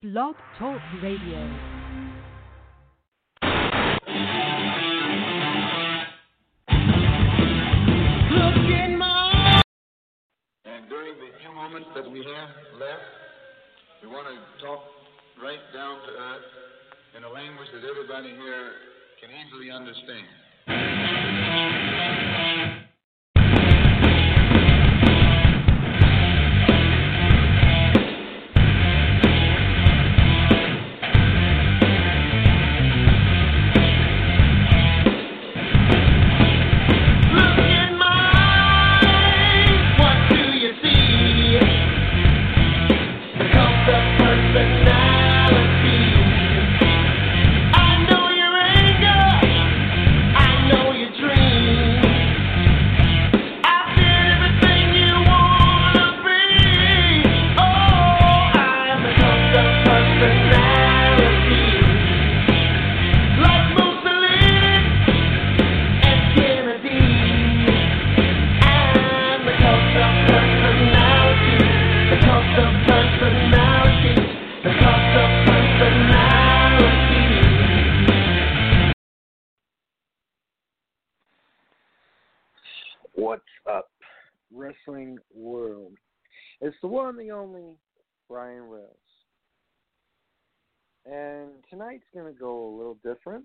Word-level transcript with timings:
Blog 0.00 0.36
Talk 0.60 0.78
Radio. 1.02 1.38
And 10.64 10.88
during 10.88 11.18
the 11.18 11.34
few 11.40 11.52
moments 11.52 11.88
that 11.96 12.08
we 12.08 12.18
have 12.20 12.48
left, 12.78 13.02
we 14.00 14.08
want 14.08 14.28
to 14.28 14.64
talk 14.64 14.78
right 15.42 15.58
down 15.74 15.98
to 15.98 16.12
earth 16.12 16.46
in 17.16 17.24
a 17.24 17.28
language 17.28 17.66
that 17.74 17.82
everybody 17.82 18.28
here 18.28 18.70
can 19.20 19.30
easily 19.34 19.72
understand. 19.72 20.28
What's 83.18 83.42
up, 83.68 83.90
wrestling 84.54 85.18
world? 85.34 85.94
It's 86.60 86.76
the 86.80 86.86
one, 86.86 87.18
the 87.18 87.32
only 87.32 87.74
Brian 88.28 88.62
Rose. 88.62 88.86
And 91.04 91.48
tonight's 91.68 92.04
going 92.14 92.32
to 92.32 92.38
go 92.38 92.68
a 92.68 92.76
little 92.76 92.96
different. 93.02 93.44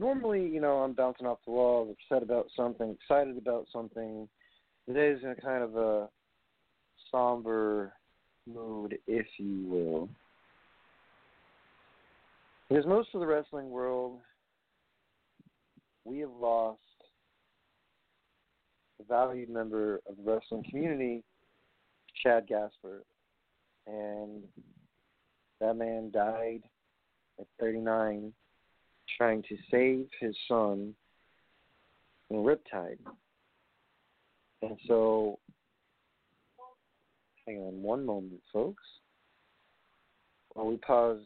Normally, 0.00 0.44
you 0.44 0.60
know, 0.60 0.78
I'm 0.78 0.92
bouncing 0.92 1.24
off 1.24 1.38
the 1.46 1.52
walls, 1.52 1.94
upset 2.10 2.24
about 2.24 2.48
something, 2.56 2.96
excited 3.00 3.38
about 3.38 3.68
something. 3.72 4.28
Today's 4.88 5.22
in 5.22 5.30
a 5.30 5.36
kind 5.36 5.62
of 5.62 5.76
a 5.76 6.08
somber 7.12 7.92
mood, 8.52 8.98
if 9.06 9.26
you 9.38 9.66
will. 9.68 10.08
Because 12.68 12.86
most 12.86 13.10
of 13.14 13.20
the 13.20 13.26
wrestling 13.28 13.70
world, 13.70 14.18
we 16.04 16.18
have 16.18 16.30
lost 16.40 16.80
valued 19.04 19.50
member 19.50 20.00
of 20.08 20.16
the 20.16 20.30
wrestling 20.30 20.64
community, 20.68 21.22
Shad 22.22 22.46
Gaspard. 22.46 23.02
And 23.86 24.42
that 25.60 25.76
man 25.76 26.10
died 26.12 26.62
at 27.38 27.46
39 27.60 28.32
trying 29.16 29.42
to 29.44 29.56
save 29.70 30.08
his 30.20 30.36
son 30.48 30.94
in 32.30 32.36
Riptide. 32.38 32.98
And 34.62 34.76
so, 34.88 35.38
hang 37.46 37.58
on 37.58 37.82
one 37.82 38.04
moment, 38.04 38.40
folks. 38.52 38.82
While 40.54 40.66
we 40.66 40.76
pause 40.78 41.20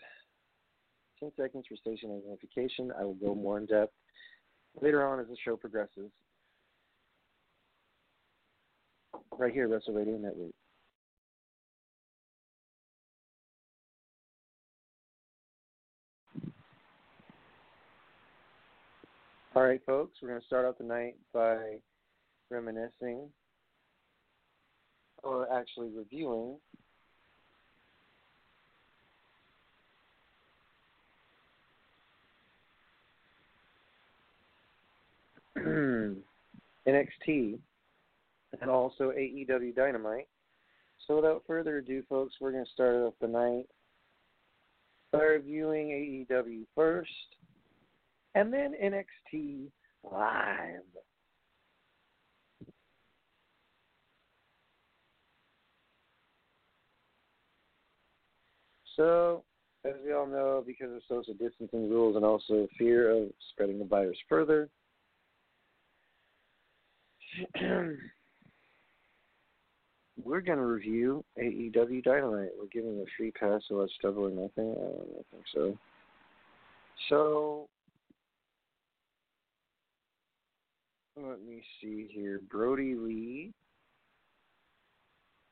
10 1.21 1.33
seconds 1.37 1.65
for 1.69 1.77
station 1.77 2.19
identification, 2.19 2.93
I 2.99 3.05
will 3.05 3.15
go 3.15 3.35
more 3.35 3.59
in 3.59 3.67
depth 3.67 3.95
later 4.81 5.07
on 5.07 5.21
as 5.21 5.27
the 5.29 5.37
show 5.45 5.57
progresses. 5.57 6.11
Right 9.39 9.53
here, 9.55 9.69
Wrestle 9.69 9.95
Radio 9.95 10.19
Network. 10.19 10.51
All 19.55 19.63
right, 19.63 19.81
folks, 19.87 20.19
we're 20.21 20.29
going 20.29 20.41
to 20.41 20.47
start 20.47 20.67
out 20.67 20.79
the 20.79 20.85
night 20.85 21.17
by 21.33 21.79
reminiscing, 22.51 23.29
or 25.23 25.53
actually 25.53 25.89
reviewing, 25.89 26.57
NXT 36.87 37.59
and 38.61 38.71
also 38.71 39.11
AEW 39.11 39.75
Dynamite. 39.75 40.29
So 41.07 41.17
without 41.17 41.43
further 41.47 41.79
ado, 41.79 42.03
folks, 42.09 42.35
we're 42.41 42.53
going 42.53 42.65
to 42.65 42.71
start 42.71 42.95
off 42.97 43.15
the 43.21 43.29
night 43.29 43.67
by 45.13 45.23
reviewing 45.23 46.27
AEW 46.31 46.67
first, 46.75 47.11
and 48.35 48.53
then 48.53 48.75
NXT 48.83 49.71
live. 50.05 50.83
So, 58.97 59.45
as 59.85 59.95
we 60.05 60.13
all 60.13 60.27
know, 60.27 60.63
because 60.65 60.93
of 60.95 61.01
social 61.09 61.33
distancing 61.35 61.89
rules 61.89 62.17
and 62.17 62.25
also 62.25 62.69
fear 62.79 63.11
of 63.11 63.31
spreading 63.51 63.79
the 63.79 63.85
virus 63.85 64.19
further, 64.29 64.69
we're 70.25 70.41
going 70.41 70.59
to 70.59 70.65
review 70.65 71.25
AEW 71.39 72.03
Dynamite. 72.03 72.51
We're 72.59 72.67
giving 72.73 73.01
a 73.01 73.05
free 73.17 73.31
pass 73.31 73.63
to 73.69 73.79
watch 73.79 73.91
Double 74.03 74.27
or 74.27 74.31
Nothing. 74.31 74.73
I 74.73 74.83
don't 74.83 75.27
think 75.31 75.45
so. 75.55 75.79
So, 77.09 77.69
let 81.17 81.43
me 81.43 81.63
see 81.81 82.09
here. 82.11 82.41
Brodie 82.51 82.95
Lee. 82.95 83.53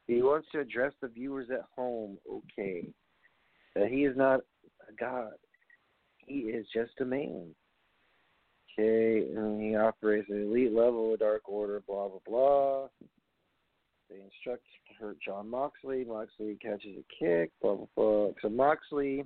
He 0.06 0.22
wants 0.22 0.48
to 0.52 0.60
address 0.60 0.92
the 1.02 1.08
viewers 1.08 1.48
at 1.50 1.64
home. 1.76 2.18
Okay. 2.30 2.88
That 3.74 3.88
he 3.88 4.04
is 4.04 4.16
not 4.16 4.40
a 4.88 4.92
god. 4.98 5.32
He 6.26 6.40
is 6.40 6.66
just 6.72 6.92
a 7.00 7.04
man. 7.04 7.54
Okay, 8.78 9.26
and 9.34 9.60
he 9.60 9.74
operates 9.74 10.28
at 10.30 10.36
elite 10.36 10.72
level 10.72 11.12
of 11.12 11.18
Dark 11.18 11.48
Order, 11.48 11.82
blah, 11.86 12.08
blah, 12.08 12.20
blah. 12.26 12.88
They 14.08 14.16
instruct 14.16 14.64
to 14.88 15.04
hurt 15.04 15.18
John 15.24 15.50
Moxley. 15.50 16.04
Moxley 16.04 16.56
catches 16.62 16.96
a 16.96 17.04
kick, 17.24 17.50
blah, 17.60 17.74
blah, 17.74 17.86
blah. 17.94 18.28
So 18.40 18.48
Moxley 18.48 19.24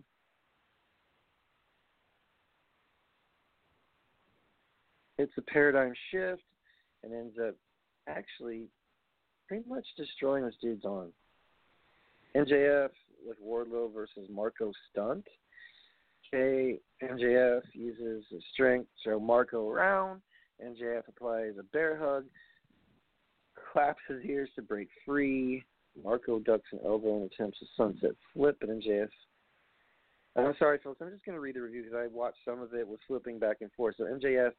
hits 5.19 5.33
a 5.39 5.43
paradigm 5.43 5.93
shift 6.11 6.43
and 7.05 7.13
ends 7.13 7.37
up 7.39 7.55
actually 8.09 8.67
pretty 9.47 9.69
much 9.69 9.87
destroying 9.97 10.45
this 10.45 10.55
dude's 10.61 10.85
arm. 10.85 11.13
MJF 12.35 12.89
with 13.25 13.37
Wardlow 13.45 13.93
versus 13.93 14.29
Marko 14.31 14.73
Stunt. 14.91 15.25
Okay, 16.35 16.81
MJF 17.03 17.61
uses 17.75 18.25
his 18.31 18.43
strength 18.53 18.87
to 19.05 19.11
throw 19.11 19.21
Marko 19.21 19.69
around. 19.69 20.23
MJF 20.65 21.03
applies 21.09 21.53
a 21.59 21.63
bear 21.65 21.99
hug, 21.99 22.25
claps 23.73 24.01
his 24.09 24.23
ears 24.25 24.51
to 24.57 24.63
break 24.63 24.89
free. 25.07 25.65
Marko 26.03 26.39
ducks 26.39 26.69
an 26.73 26.81
elbow 26.85 27.17
and 27.17 27.31
attempts 27.31 27.59
a 27.63 27.67
sunset 27.77 28.13
flip, 28.33 28.57
but 28.61 28.71
MJF. 28.71 29.09
I'm 30.37 30.55
sorry, 30.59 30.79
folks. 30.83 31.01
I'm 31.03 31.11
just 31.11 31.25
going 31.25 31.37
to 31.37 31.41
read 31.41 31.57
the 31.57 31.63
review 31.63 31.83
because 31.83 31.97
I 31.97 32.07
watched 32.07 32.39
some 32.45 32.61
of 32.61 32.73
it 32.75 32.87
with 32.87 33.01
flipping 33.07 33.39
back 33.39 33.59
and 33.61 33.71
forth. 33.73 33.97
So 33.99 34.05
MJF, 34.05 34.53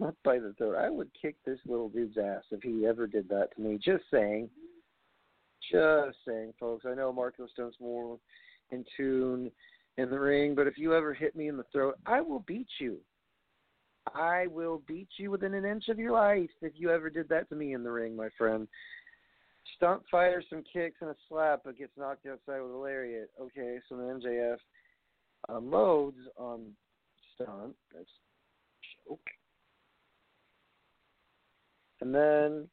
not 0.00 0.14
by 0.24 0.38
the 0.38 0.54
throat. 0.58 0.76
I 0.76 0.90
would 0.90 1.10
kick 1.20 1.36
this 1.44 1.58
little 1.66 1.88
dude's 1.88 2.18
ass 2.18 2.42
if 2.50 2.62
he 2.62 2.86
ever 2.86 3.06
did 3.06 3.28
that 3.28 3.54
to 3.54 3.62
me. 3.62 3.78
Just 3.82 4.04
saying. 4.12 4.48
Just 5.70 6.18
saying, 6.26 6.54
folks. 6.58 6.84
I 6.88 6.94
know 6.94 7.12
Marko 7.12 7.46
Stunt's 7.46 7.76
more 7.80 8.18
in 8.70 8.84
tune 8.96 9.50
in 9.96 10.10
the 10.10 10.18
ring, 10.18 10.54
but 10.56 10.66
if 10.66 10.76
you 10.76 10.94
ever 10.94 11.14
hit 11.14 11.36
me 11.36 11.48
in 11.48 11.56
the 11.56 11.64
throat, 11.72 11.96
I 12.06 12.20
will 12.20 12.40
beat 12.40 12.66
you. 12.80 12.98
I 14.12 14.46
will 14.48 14.82
beat 14.86 15.08
you 15.16 15.30
within 15.30 15.54
an 15.54 15.64
inch 15.64 15.88
of 15.88 15.98
your 15.98 16.12
life 16.12 16.50
if 16.60 16.72
you 16.76 16.90
ever 16.90 17.08
did 17.08 17.28
that 17.30 17.48
to 17.48 17.54
me 17.54 17.72
in 17.74 17.82
the 17.82 17.90
ring, 17.90 18.14
my 18.14 18.28
friend. 18.36 18.68
Stunt 19.76 20.02
fire 20.10 20.42
some 20.50 20.62
kicks 20.70 20.96
and 21.00 21.10
a 21.10 21.16
slap, 21.28 21.62
but 21.64 21.78
gets 21.78 21.96
knocked 21.96 22.26
outside 22.26 22.60
with 22.60 22.70
a 22.70 22.76
lariat. 22.76 23.30
Okay, 23.40 23.78
so 23.88 23.96
then 23.96 24.20
MJF 24.20 24.58
unloads 25.48 26.18
uh, 26.38 26.42
on 26.42 26.72
Stunt. 27.34 27.74
That's 27.92 28.04
a 28.04 29.08
joke. 29.08 29.20
And 32.00 32.14
then 32.14 32.68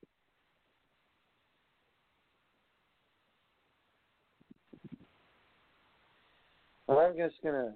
I'm 6.90 7.16
just 7.16 7.42
gonna 7.42 7.74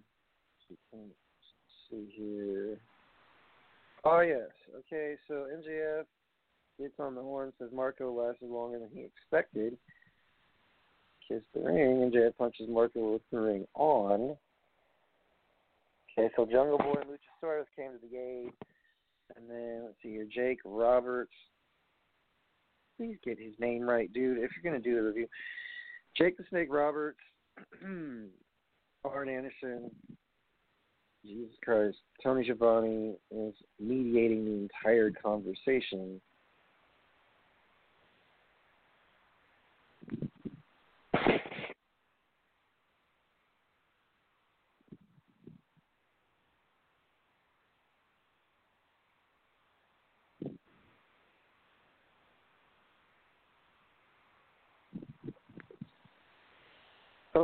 see 1.89 2.07
here. 2.15 2.79
Oh 4.05 4.19
yes. 4.19 4.49
Okay, 4.77 5.15
so 5.27 5.47
MJF 5.51 6.03
gets 6.79 6.93
on 6.99 7.15
the 7.15 7.21
horn, 7.21 7.51
says 7.57 7.69
Marko 7.73 8.13
lasted 8.13 8.49
longer 8.49 8.77
than 8.77 8.89
he 8.93 9.01
expected. 9.01 9.77
Kiss 11.27 11.41
the 11.55 11.61
ring, 11.61 12.11
MJF 12.11 12.37
punches 12.37 12.69
Marko 12.69 13.13
with 13.13 13.23
the 13.31 13.39
ring 13.39 13.65
on. 13.73 14.35
Okay, 16.17 16.29
so 16.35 16.45
Jungle 16.45 16.77
Boy 16.77 17.01
and 17.01 17.09
Luchasaurus 17.09 17.65
came 17.75 17.91
to 17.93 17.97
the 18.01 18.07
gate. 18.07 18.53
And 19.35 19.49
then 19.49 19.81
let's 19.85 19.95
see 20.03 20.11
here, 20.11 20.27
Jake 20.31 20.59
Roberts. 20.63 21.33
Please 22.97 23.17
get 23.25 23.39
his 23.39 23.53
name 23.59 23.81
right, 23.81 24.11
dude. 24.13 24.37
If 24.37 24.51
you're 24.55 24.71
gonna 24.71 24.83
do 24.83 24.95
the 24.95 25.01
review, 25.01 25.27
Jake 26.15 26.37
the 26.37 26.43
Snake 26.49 26.67
Roberts, 26.69 27.19
Arn 27.83 29.29
Anderson, 29.29 29.89
Jesus 31.25 31.55
Christ, 31.63 31.97
Tony 32.23 32.43
Schiavone 32.43 33.15
is 33.31 33.53
mediating 33.79 34.45
the 34.45 34.51
entire 34.51 35.11
conversation. 35.11 36.21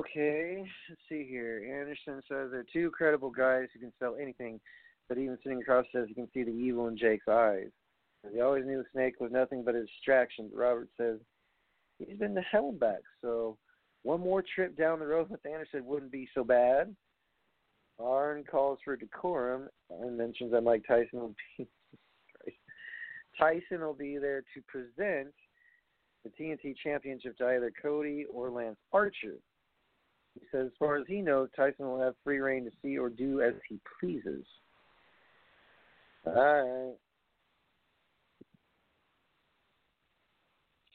Okay, 0.01 0.63
let's 0.89 1.01
see 1.07 1.27
here. 1.29 1.63
Anderson 1.79 2.23
says 2.27 2.49
they're 2.49 2.65
two 2.73 2.89
credible 2.89 3.29
guys 3.29 3.67
who 3.71 3.79
can 3.79 3.93
sell 3.99 4.15
anything, 4.19 4.59
but 5.07 5.19
even 5.19 5.37
sitting 5.43 5.61
across 5.61 5.85
says 5.93 6.07
you 6.09 6.15
can 6.15 6.27
see 6.33 6.41
the 6.41 6.49
evil 6.49 6.87
in 6.87 6.97
Jake's 6.97 7.27
eyes. 7.27 7.67
He 8.33 8.41
always 8.41 8.65
knew 8.65 8.77
the 8.77 8.85
snake 8.93 9.19
was 9.19 9.31
nothing 9.31 9.63
but 9.63 9.75
a 9.75 9.85
distraction. 9.85 10.49
But 10.51 10.59
Robert 10.59 10.89
says 10.97 11.19
he's 11.99 12.17
been 12.17 12.33
to 12.33 12.41
hell 12.41 12.71
back, 12.71 13.01
so 13.21 13.57
one 14.01 14.21
more 14.21 14.43
trip 14.55 14.75
down 14.75 14.99
the 14.99 15.05
road 15.05 15.29
with 15.29 15.45
Anderson 15.45 15.85
wouldn't 15.85 16.11
be 16.11 16.27
so 16.33 16.43
bad. 16.43 16.95
Arn 17.99 18.43
calls 18.43 18.79
for 18.83 18.95
decorum 18.95 19.69
and 19.91 20.17
mentions 20.17 20.51
that 20.51 20.61
Mike 20.61 20.83
Tyson 20.87 21.19
will 21.19 21.35
be 21.59 21.67
Tyson 23.39 23.81
will 23.81 23.93
be 23.93 24.17
there 24.17 24.41
to 24.55 24.61
present 24.67 25.31
the 26.23 26.31
TNT 26.39 26.75
Championship 26.83 27.37
to 27.37 27.45
either 27.45 27.71
Cody 27.79 28.25
or 28.33 28.49
Lance 28.49 28.79
Archer. 28.91 29.35
He 30.39 30.45
says, 30.51 30.67
as 30.67 30.71
far 30.79 30.97
as 30.97 31.05
he 31.07 31.21
knows, 31.21 31.49
Tyson 31.55 31.85
will 31.85 31.99
have 31.99 32.15
free 32.23 32.39
reign 32.39 32.63
to 32.65 32.71
see 32.81 32.97
or 32.97 33.09
do 33.09 33.41
as 33.41 33.53
he 33.67 33.79
pleases. 33.99 34.45
All 36.25 36.33
right. 36.33 36.95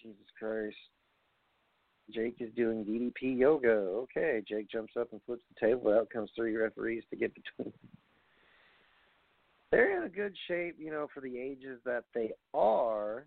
Jesus 0.03 0.27
Christ. 0.39 0.77
Jake 2.15 2.37
is 2.39 2.55
doing 2.55 2.85
DDP 2.85 3.37
yoga. 3.39 3.69
Okay. 3.69 4.43
Jake 4.49 4.71
jumps 4.71 4.95
up 4.99 5.09
and 5.13 5.21
flips 5.27 5.43
the 5.53 5.67
table. 5.67 5.93
Out 5.93 6.09
comes 6.11 6.31
three 6.37 6.57
referees 6.57 7.03
to 7.11 7.17
get 7.17 7.33
between. 7.35 7.73
They're 9.73 9.99
in 9.99 10.05
a 10.05 10.09
good 10.09 10.35
shape, 10.47 10.77
you 10.79 10.91
know, 10.91 11.09
for 11.13 11.21
the 11.21 11.37
ages 11.37 11.81
that 11.85 12.05
they 12.15 12.31
are. 12.55 13.27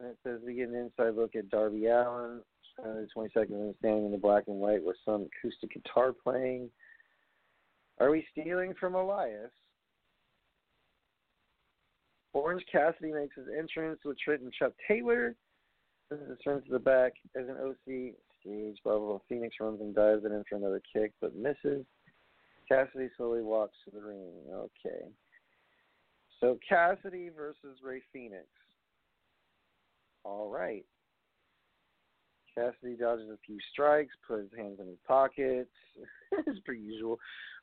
And 0.00 0.08
it 0.08 0.18
says 0.24 0.40
we 0.44 0.54
get 0.54 0.68
an 0.68 0.74
inside 0.74 1.14
look 1.14 1.36
at 1.36 1.50
Darby 1.50 1.86
Allin, 1.86 2.40
uh, 2.78 2.94
the 2.94 3.08
22nd 3.16 3.50
minute 3.50 3.76
standing 3.78 4.06
in 4.06 4.12
the 4.12 4.18
black 4.18 4.44
and 4.46 4.56
white 4.56 4.82
with 4.82 4.96
some 5.04 5.26
acoustic 5.26 5.72
guitar 5.72 6.12
playing. 6.12 6.70
Are 8.00 8.10
we 8.10 8.26
stealing 8.32 8.74
from 8.78 8.94
Elias? 8.94 9.50
Orange 12.32 12.64
Cassidy 12.70 13.12
makes 13.12 13.36
his 13.36 13.46
entrance 13.56 14.00
with 14.04 14.18
Trent 14.18 14.42
and 14.42 14.52
Chuck 14.52 14.72
Taylor. 14.86 15.34
This 16.10 16.20
is 16.20 16.38
turns 16.42 16.64
to 16.66 16.72
the 16.72 16.78
back 16.78 17.12
as 17.36 17.46
an 17.48 17.56
OC 17.60 18.14
stage. 18.40 18.78
Blah, 18.84 18.98
blah, 18.98 19.08
blah. 19.08 19.18
Fenix 19.28 19.56
runs 19.60 19.80
and 19.80 19.94
dives 19.94 20.24
it 20.24 20.32
in 20.32 20.44
for 20.48 20.56
another 20.56 20.80
kick, 20.92 21.12
but 21.20 21.34
misses. 21.34 21.84
Cassidy 22.68 23.08
slowly 23.16 23.42
walks 23.42 23.76
to 23.84 23.90
the 23.90 24.00
ring. 24.00 24.32
Okay. 24.52 25.06
So 26.40 26.58
Cassidy 26.66 27.30
versus 27.34 27.78
Rey 27.82 28.02
Fenix. 28.12 28.46
All 30.24 30.50
right. 30.50 30.84
Cassidy 32.58 32.96
dodges 32.96 33.28
a 33.30 33.38
few 33.46 33.58
strikes, 33.72 34.14
puts 34.26 34.50
his 34.50 34.58
hands 34.58 34.78
in 34.80 34.86
his 34.86 34.98
pockets, 35.06 35.70
as 36.48 36.58
per 36.64 36.72
usual. 36.72 37.18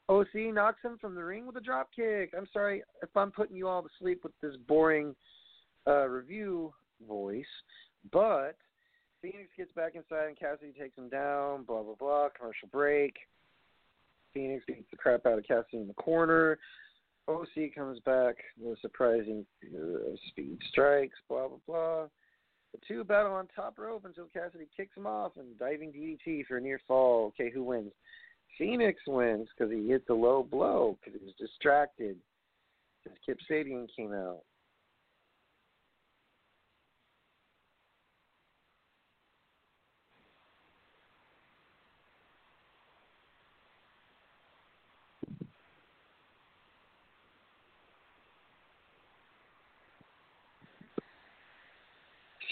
OC 0.08 0.54
knocks 0.54 0.84
him 0.84 0.98
from 1.02 1.16
the 1.16 1.24
ring 1.24 1.48
with 1.48 1.58
a 1.58 1.62
drop 1.62 1.90
kick. 1.96 2.34
I'm 2.38 2.48
sorry 2.54 2.84
if 3.02 3.10
I'm 3.16 3.32
putting 3.32 3.56
you 3.56 3.68
all 3.68 3.82
to 3.82 3.90
sleep 4.00 4.24
with 4.24 4.34
this 4.42 4.56
boring 4.68 5.16
uh, 5.88 6.08
review 6.08 6.74
voice, 7.08 7.46
but 8.12 8.56
Fenix 9.22 9.50
gets 9.58 9.72
back 9.74 9.96
inside 9.96 10.28
and 10.28 10.40
Cassidy 10.40 10.74
takes 10.80 10.98
him 10.98 11.10
down. 11.10 11.64
Blah 11.64 11.82
blah 11.84 11.96
blah. 11.96 12.30
Commercial 12.38 12.68
break. 12.72 13.16
Fenix 14.34 14.64
beats 14.68 14.88
the 14.92 14.98
crap 14.98 15.26
out 15.26 15.40
of 15.40 15.48
Cassidy 15.48 15.78
in 15.78 15.88
the 15.88 15.94
corner. 15.96 16.60
OC 17.28 17.74
comes 17.74 18.00
back 18.02 18.36
with 18.60 18.80
surprising 18.82 19.46
uh, 19.76 20.16
speed 20.28 20.60
strikes. 20.70 21.18
Blah 21.28 21.48
blah 21.48 21.58
blah. 21.66 22.06
The 22.76 22.94
two 22.94 23.04
battle 23.06 23.32
on 23.32 23.48
top 23.56 23.80
rope 23.80 24.04
until 24.04 24.26
Cassidy 24.34 24.68
kicks 24.76 24.98
him 24.98 25.08
off 25.08 25.32
and 25.38 25.58
diving 25.58 25.94
DDT 25.94 26.46
for 26.46 26.58
a 26.58 26.62
near 26.62 26.82
fall. 26.86 27.28
Okay, 27.28 27.50
who 27.50 27.64
wins? 27.64 27.94
Fenix 28.58 29.00
wins 29.08 29.48
because 29.58 29.72
he 29.72 29.88
hit 29.88 30.06
the 30.08 30.14
low 30.14 30.44
blow 30.44 30.98
because 31.00 31.18
he 31.18 31.26
was 31.26 31.34
distracted. 31.40 32.18
Kip 33.26 33.38
Sabian 33.50 33.88
came 33.96 34.12
out. 34.12 34.42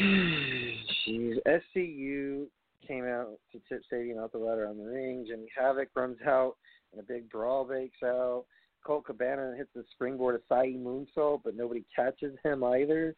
Jeez, 0.03 1.37
SCU 1.47 2.47
came 2.85 3.05
out 3.05 3.39
to 3.51 3.61
tip 3.69 3.83
Sabian 3.91 4.21
out 4.21 4.31
the 4.31 4.37
ladder 4.37 4.67
on 4.67 4.77
the 4.77 4.83
ring. 4.83 5.25
Jimmy 5.27 5.47
Havoc 5.57 5.89
runs 5.95 6.17
out, 6.27 6.57
and 6.91 6.99
a 6.99 7.03
big 7.03 7.29
brawl 7.29 7.63
breaks 7.63 8.03
out. 8.03 8.45
Colt 8.85 9.05
Cabana 9.05 9.53
hits 9.57 9.69
the 9.73 9.85
springboard 9.93 10.41
Asai 10.49 10.77
moonsault, 10.77 11.41
but 11.45 11.55
nobody 11.55 11.85
catches 11.95 12.35
him 12.43 12.63
either. 12.63 13.15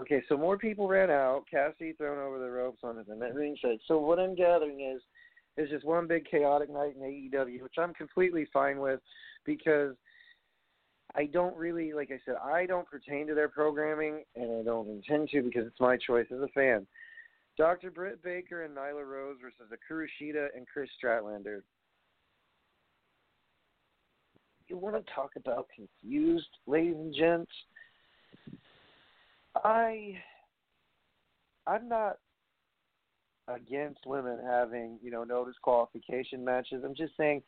Okay, 0.00 0.22
so 0.28 0.36
more 0.36 0.58
people 0.58 0.88
ran 0.88 1.10
out. 1.10 1.44
Cassie 1.48 1.92
thrown 1.92 2.18
over 2.18 2.40
the 2.40 2.50
ropes 2.50 2.80
on 2.82 2.96
the 2.96 3.32
ring 3.32 3.56
side. 3.62 3.78
So 3.86 3.98
what 3.98 4.18
I'm 4.18 4.34
gathering 4.34 4.80
is, 4.80 5.00
it's 5.56 5.70
just 5.70 5.84
one 5.84 6.08
big 6.08 6.28
chaotic 6.28 6.68
night 6.68 6.96
in 6.96 7.02
AEW, 7.02 7.62
which 7.62 7.78
I'm 7.78 7.94
completely 7.94 8.48
fine 8.52 8.80
with, 8.80 8.98
because 9.44 9.94
I 11.16 11.26
don't 11.26 11.56
really, 11.56 11.92
like 11.92 12.10
I 12.10 12.18
said, 12.24 12.34
I 12.42 12.66
don't 12.66 12.88
pertain 12.88 13.26
to 13.28 13.34
their 13.34 13.48
programming, 13.48 14.24
and 14.34 14.60
I 14.60 14.62
don't 14.64 14.88
intend 14.88 15.28
to 15.30 15.42
because 15.42 15.66
it's 15.66 15.80
my 15.80 15.96
choice 15.96 16.26
as 16.32 16.40
a 16.40 16.48
fan. 16.48 16.86
Dr. 17.56 17.92
Britt 17.92 18.22
Baker 18.22 18.64
and 18.64 18.76
Nyla 18.76 19.06
Rose 19.06 19.36
versus 19.40 19.72
Akira 19.72 20.08
Shida 20.20 20.48
and 20.56 20.66
Chris 20.66 20.90
Stratlander. 21.02 21.62
You 24.66 24.76
want 24.76 24.96
to 24.96 25.12
talk 25.14 25.30
about 25.36 25.68
confused, 25.74 26.48
ladies 26.66 26.96
and 26.96 27.14
gents? 27.14 27.52
I, 29.62 30.16
I'm 31.66 31.88
not 31.88 32.18
against 33.46 34.00
women 34.06 34.38
having, 34.44 34.98
you 35.02 35.12
know, 35.12 35.22
no 35.22 35.44
disqualification 35.44 36.44
matches. 36.44 36.82
I'm 36.84 36.94
just 36.94 37.16
saying, 37.16 37.42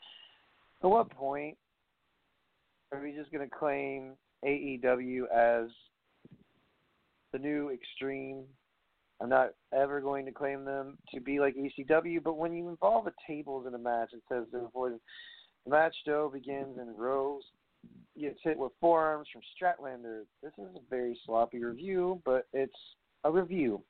at 0.84 0.90
what 0.90 1.10
point 1.10 1.56
are 2.92 3.02
we 3.02 3.12
just 3.12 3.32
going 3.32 3.48
to 3.48 3.54
claim 3.54 4.12
AEW 4.44 5.22
as 5.34 5.70
the 7.32 7.38
new 7.38 7.70
extreme? 7.70 8.44
I'm 9.20 9.28
not 9.28 9.50
ever 9.72 10.00
going 10.00 10.26
to 10.26 10.32
claim 10.32 10.64
them 10.64 10.98
to 11.14 11.20
be 11.20 11.40
like 11.40 11.56
ECW, 11.56 12.22
but 12.22 12.36
when 12.36 12.52
you 12.52 12.68
involve 12.68 13.06
a 13.06 13.12
tables 13.26 13.66
in 13.66 13.74
a 13.74 13.78
match, 13.78 14.10
it 14.12 14.22
says 14.30 14.44
the 14.52 14.68
the 15.64 15.70
match 15.70 15.96
though 16.04 16.30
begins 16.32 16.78
and 16.78 16.96
Rose 16.98 17.42
gets 18.20 18.38
hit 18.42 18.58
with 18.58 18.72
forearms 18.80 19.26
from 19.32 19.42
Stratlander. 19.54 20.22
This 20.42 20.52
is 20.58 20.76
a 20.76 20.80
very 20.90 21.18
sloppy 21.26 21.62
review, 21.62 22.20
but 22.24 22.46
it's 22.52 22.76
a 23.24 23.30
review. 23.30 23.82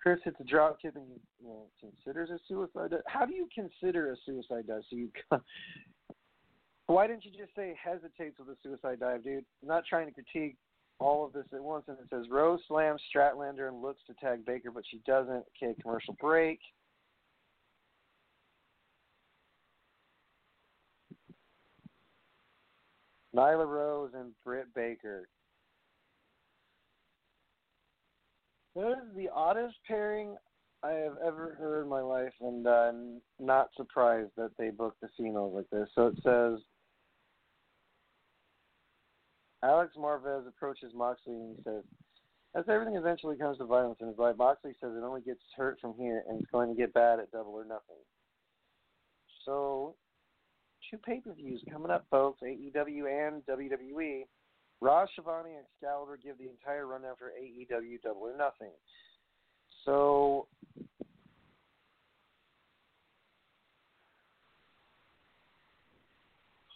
Chris 0.00 0.20
hits 0.24 0.36
a 0.40 0.44
drop 0.44 0.80
kick 0.80 0.92
and 0.94 1.06
you 1.42 1.48
know, 1.48 1.66
considers 1.80 2.30
a 2.30 2.38
suicide. 2.48 2.94
How 3.06 3.26
do 3.26 3.34
you 3.34 3.48
consider 3.54 4.12
a 4.12 4.16
suicide 4.24 4.66
dive? 4.68 4.82
So 4.88 4.96
you, 4.96 5.10
why 6.86 7.06
didn't 7.06 7.24
you 7.24 7.32
just 7.32 7.54
say 7.56 7.74
hesitates 7.82 8.38
with 8.38 8.48
a 8.48 8.56
suicide 8.62 9.00
dive, 9.00 9.24
dude? 9.24 9.44
I'm 9.62 9.68
not 9.68 9.84
trying 9.88 10.06
to 10.06 10.12
critique 10.12 10.56
all 10.98 11.24
of 11.24 11.32
this 11.32 11.46
at 11.52 11.62
once. 11.62 11.84
And 11.88 11.98
it 11.98 12.06
says 12.10 12.26
Rose 12.30 12.60
slams 12.68 13.00
Stratlander 13.14 13.68
and 13.68 13.82
looks 13.82 14.02
to 14.06 14.14
tag 14.14 14.44
Baker, 14.46 14.70
but 14.70 14.84
she 14.90 15.00
doesn't. 15.06 15.44
Okay, 15.62 15.74
commercial 15.82 16.16
break. 16.20 16.60
Nyla 23.34 23.66
Rose 23.66 24.12
and 24.14 24.32
Britt 24.44 24.72
Baker. 24.74 25.28
That 28.74 28.92
is 28.92 29.16
the 29.16 29.28
oddest 29.34 29.74
pairing 29.86 30.36
I 30.82 30.90
have 30.90 31.16
ever 31.24 31.56
heard 31.58 31.82
in 31.82 31.88
my 31.88 32.00
life, 32.00 32.32
and 32.40 32.66
I'm 32.66 33.20
not 33.38 33.68
surprised 33.76 34.30
that 34.36 34.50
they 34.58 34.70
booked 34.70 35.00
the 35.00 35.08
females 35.16 35.54
like 35.54 35.68
this. 35.70 35.88
So 35.94 36.06
it 36.08 36.16
says 36.22 36.60
Alex 39.62 39.94
Marvez 39.98 40.46
approaches 40.46 40.92
Moxley 40.94 41.34
and 41.34 41.56
he 41.56 41.62
says, 41.62 41.82
as 42.54 42.64
everything 42.68 42.96
eventually 42.96 43.36
comes 43.36 43.58
to 43.58 43.66
violence 43.66 43.98
in 44.00 44.08
his 44.08 44.18
life, 44.18 44.36
Moxley 44.38 44.72
says 44.80 44.92
it 44.96 45.04
only 45.04 45.20
gets 45.20 45.40
hurt 45.56 45.78
from 45.80 45.94
here 45.98 46.22
and 46.28 46.40
it's 46.40 46.50
going 46.50 46.68
to 46.68 46.74
get 46.74 46.94
bad 46.94 47.18
at 47.18 47.30
double 47.30 47.52
or 47.52 47.64
nothing. 47.64 47.96
So, 49.44 49.94
two 50.90 50.98
pay 50.98 51.20
per 51.20 51.34
views 51.34 51.62
coming 51.70 51.90
up, 51.90 52.06
folks 52.10 52.40
AEW 52.42 53.28
and 53.28 53.42
WWE. 53.46 54.22
Raw, 54.80 55.06
Schiavone, 55.12 55.54
and 55.54 55.64
Excalibur 55.72 56.18
give 56.22 56.36
the 56.38 56.50
entire 56.50 56.86
run 56.86 57.02
after 57.10 57.32
AEW 57.40 58.02
Double 58.02 58.22
or 58.22 58.36
Nothing. 58.36 58.72
So, 59.84 60.48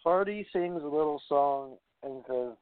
Hardy 0.02 0.46
sings 0.52 0.82
a 0.82 0.86
little 0.86 1.20
song 1.28 1.76
and 2.02 2.22
says, 2.26 2.56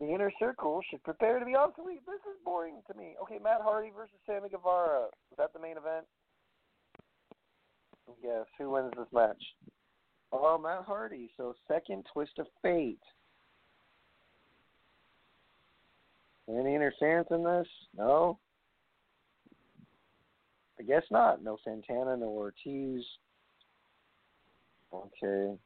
The 0.00 0.12
inner 0.12 0.30
circle 0.38 0.80
should 0.90 1.02
prepare 1.04 1.38
to 1.38 1.46
be 1.46 1.56
obsolete. 1.56 2.02
This 2.06 2.20
is 2.20 2.38
boring 2.44 2.76
to 2.90 2.98
me. 2.98 3.14
Okay, 3.22 3.38
Matt 3.42 3.62
Hardy 3.62 3.90
versus 3.96 4.16
Sammy 4.26 4.50
Guevara. 4.50 5.06
Is 5.30 5.38
that 5.38 5.52
the 5.54 5.58
main 5.58 5.78
event? 5.78 6.04
Yes. 8.22 8.44
Who 8.58 8.70
wins 8.70 8.92
this 8.96 9.06
match? 9.12 9.42
Oh, 10.32 10.58
Matt 10.58 10.84
Hardy. 10.84 11.30
So 11.36 11.54
second 11.66 12.04
twist 12.12 12.38
of 12.38 12.46
fate. 12.62 13.00
Any 16.48 16.74
interference 16.74 17.28
in 17.30 17.42
this? 17.42 17.66
No. 17.96 18.38
I 20.78 20.82
guess 20.82 21.02
not. 21.10 21.42
No 21.42 21.56
Santana, 21.64 22.16
no 22.16 22.28
Ortiz. 22.28 23.02
Okay. 24.92 25.56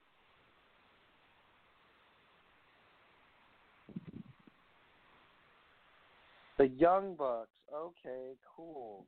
The 6.60 6.68
Young 6.68 7.14
Bucks. 7.14 7.48
Okay, 7.74 8.34
cool. 8.54 9.06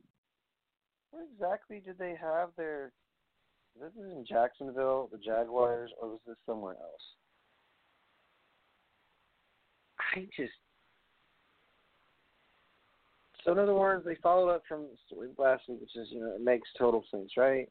Where 1.11 1.21
exactly 1.31 1.83
did 1.85 1.99
they 1.99 2.15
have 2.19 2.49
their 2.57 2.91
this 3.79 3.91
is 3.91 4.11
in 4.11 4.25
Jacksonville, 4.27 5.07
the 5.11 5.19
Jaguars, 5.19 5.91
or 6.01 6.09
was 6.09 6.19
this 6.25 6.35
somewhere 6.47 6.73
else? 6.73 7.01
I 10.15 10.21
just. 10.35 10.51
So 13.45 13.51
in 13.51 13.59
other 13.59 13.75
words, 13.75 14.03
they 14.03 14.15
followed 14.15 14.49
up 14.49 14.63
from 14.67 14.87
last 15.37 15.63
week, 15.69 15.79
which 15.79 15.95
is 15.95 16.07
you 16.09 16.21
know 16.21 16.33
it 16.33 16.41
makes 16.41 16.67
total 16.75 17.05
sense, 17.11 17.33
right? 17.37 17.69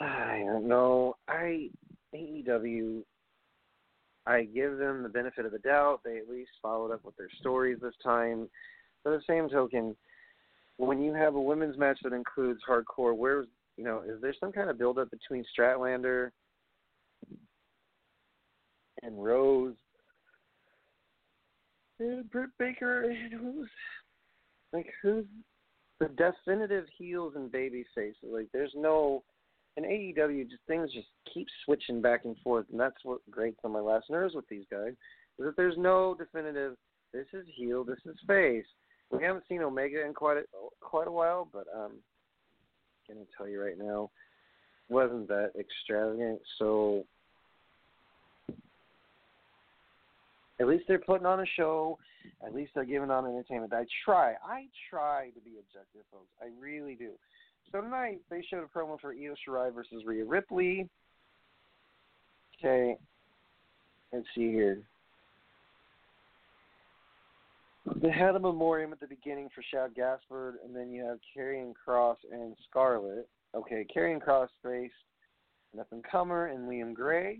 I 0.00 0.42
don't 0.44 0.57
know. 0.68 1.16
I 1.28 1.70
AEW 2.14 3.02
I 4.28 4.44
give 4.44 4.76
them 4.76 5.02
the 5.02 5.08
benefit 5.08 5.46
of 5.46 5.52
the 5.52 5.58
doubt. 5.58 6.00
They 6.04 6.18
at 6.18 6.28
least 6.28 6.50
followed 6.60 6.92
up 6.92 7.02
with 7.02 7.16
their 7.16 7.30
stories 7.40 7.78
this 7.80 7.94
time. 8.04 8.48
By 9.02 9.12
the 9.12 9.22
same 9.26 9.48
token, 9.48 9.96
when 10.76 11.00
you 11.00 11.14
have 11.14 11.34
a 11.34 11.40
women's 11.40 11.78
match 11.78 11.98
that 12.02 12.12
includes 12.12 12.60
hardcore, 12.68 13.16
where's 13.16 13.46
you 13.78 13.84
know, 13.84 14.02
is 14.06 14.20
there 14.20 14.34
some 14.38 14.52
kind 14.52 14.68
of 14.68 14.78
build 14.78 14.98
up 14.98 15.08
between 15.10 15.44
Stratlander 15.56 16.30
and 19.02 19.24
Rose 19.24 19.76
and 22.00 22.28
Britt 22.30 22.50
Baker 22.58 23.04
and 23.04 23.32
who's 23.32 23.68
like 24.72 24.86
who's 25.00 25.24
the 26.00 26.08
definitive 26.08 26.84
heels 26.98 27.32
and 27.34 27.50
baby 27.50 27.86
faces? 27.94 28.16
Like 28.30 28.48
there's 28.52 28.74
no 28.76 29.22
in 29.78 29.84
AEW, 29.84 30.50
just 30.50 30.62
things 30.66 30.92
just 30.92 31.06
keep 31.32 31.46
switching 31.64 32.02
back 32.02 32.24
and 32.24 32.36
forth, 32.42 32.66
and 32.70 32.80
that's 32.80 32.96
what 33.04 33.20
grates 33.30 33.60
on 33.62 33.72
my 33.72 33.78
last 33.78 34.10
nerves 34.10 34.34
with 34.34 34.48
these 34.48 34.64
guys. 34.70 34.92
Is 35.38 35.44
that 35.44 35.56
there's 35.56 35.78
no 35.78 36.16
definitive. 36.18 36.76
This 37.12 37.26
is 37.32 37.46
heel. 37.54 37.84
This 37.84 38.00
is 38.04 38.16
face. 38.26 38.66
We 39.10 39.22
haven't 39.22 39.44
seen 39.48 39.62
Omega 39.62 40.04
in 40.04 40.12
quite 40.14 40.38
a, 40.38 40.42
quite 40.80 41.06
a 41.06 41.12
while, 41.12 41.48
but 41.52 41.66
um, 41.74 41.92
I'm 43.08 43.14
gonna 43.14 43.26
tell 43.36 43.48
you 43.48 43.62
right 43.62 43.78
now, 43.78 44.10
wasn't 44.88 45.28
that 45.28 45.52
extravagant. 45.58 46.40
So 46.58 47.04
at 50.60 50.66
least 50.66 50.84
they're 50.88 50.98
putting 50.98 51.26
on 51.26 51.40
a 51.40 51.46
show. 51.56 51.98
At 52.44 52.52
least 52.52 52.72
they're 52.74 52.84
giving 52.84 53.10
on 53.10 53.26
entertainment. 53.26 53.72
I 53.72 53.86
try. 54.04 54.34
I 54.44 54.66
try 54.90 55.30
to 55.30 55.40
be 55.40 55.52
objective, 55.52 56.02
folks. 56.10 56.32
I 56.42 56.48
really 56.60 56.96
do. 56.96 57.12
So 57.70 57.80
tonight 57.82 58.20
they 58.30 58.42
showed 58.48 58.64
a 58.64 58.78
promo 58.78 58.98
for 58.98 59.12
Io 59.12 59.34
Shirai 59.46 59.72
versus 59.74 60.04
Rhea 60.06 60.24
Ripley. 60.24 60.88
Okay, 62.58 62.96
let's 64.12 64.26
see 64.34 64.50
here. 64.50 64.80
They 67.96 68.10
had 68.10 68.36
a 68.36 68.40
memoriam 68.40 68.92
at 68.92 69.00
the 69.00 69.06
beginning 69.06 69.48
for 69.54 69.62
Shad 69.70 69.94
Gaspard, 69.94 70.56
and 70.64 70.74
then 70.74 70.90
you 70.90 71.04
have 71.04 71.18
Karrion 71.36 71.72
Kross 71.86 72.16
and 72.30 72.54
Scarlett. 72.68 73.28
Okay, 73.54 73.86
Karrion 73.94 74.20
Kross 74.20 74.48
faced 74.62 74.94
Nathan 75.74 76.02
Comer 76.10 76.46
and 76.46 76.68
Liam 76.68 76.94
Gray. 76.94 77.38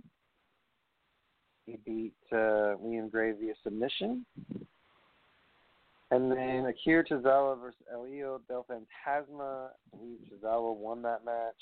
He 1.66 1.78
beat 1.84 2.14
uh, 2.32 2.76
Liam 2.82 3.10
Gray 3.10 3.32
via 3.32 3.54
submission. 3.62 4.24
And 6.10 6.32
then 6.32 6.64
Akira 6.66 7.04
Tozawa 7.04 7.60
versus 7.60 7.80
Elio 7.92 8.40
Del 8.48 8.64
Fantasma. 8.70 9.68
I 9.68 9.96
believe 9.96 10.18
Tozawa 10.32 10.74
won 10.74 11.02
that 11.02 11.24
match. 11.24 11.54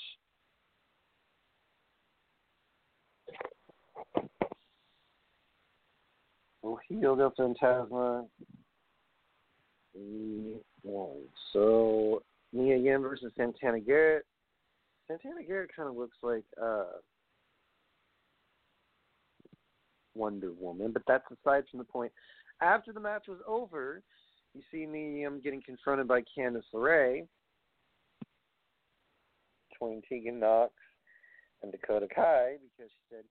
Elio 6.89 7.15
Del 7.15 7.33
Fantasma. 7.37 8.25
Won. 10.83 11.15
So 11.51 12.23
Mia 12.53 12.77
Yim 12.77 13.01
versus 13.01 13.31
Santana 13.35 13.79
Garrett. 13.79 14.25
Santana 15.07 15.43
Garrett 15.45 15.71
kind 15.75 15.89
of 15.89 15.95
looks 15.95 16.17
like 16.21 16.43
uh, 16.61 16.83
Wonder 20.15 20.51
Woman, 20.59 20.91
but 20.91 21.03
that's 21.07 21.25
aside 21.25 21.63
from 21.69 21.79
the 21.79 21.85
point. 21.85 22.11
After 22.61 22.91
the 22.91 22.99
match 22.99 23.25
was 23.27 23.39
over, 23.47 24.01
you 24.53 24.61
see 24.71 24.85
me 24.85 25.25
um, 25.25 25.41
getting 25.43 25.61
confronted 25.61 26.07
by 26.07 26.21
Candice 26.21 26.63
LeRae 26.73 27.27
between 29.69 30.01
Tegan 30.09 30.39
Nox 30.39 30.73
and 31.61 31.71
Dakota 31.71 32.07
Kai 32.13 32.55
because 32.61 32.91
she 32.91 33.15
said, 33.15 33.23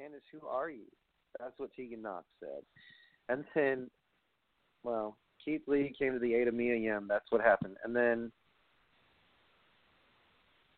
Candice, 0.00 0.20
who 0.32 0.46
are 0.46 0.70
you? 0.70 0.86
That's 1.38 1.58
what 1.58 1.70
Tegan 1.74 2.02
Nox 2.02 2.24
said. 2.40 2.62
And 3.28 3.44
then, 3.54 3.90
well, 4.82 5.16
Keith 5.44 5.62
Lee 5.66 5.94
came 5.98 6.12
to 6.12 6.18
the 6.18 6.34
aid 6.34 6.48
of 6.48 6.54
Mia 6.54 6.76
Yim. 6.76 7.06
That's 7.08 7.30
what 7.30 7.40
happened. 7.40 7.76
And 7.84 7.94
then, 7.94 8.32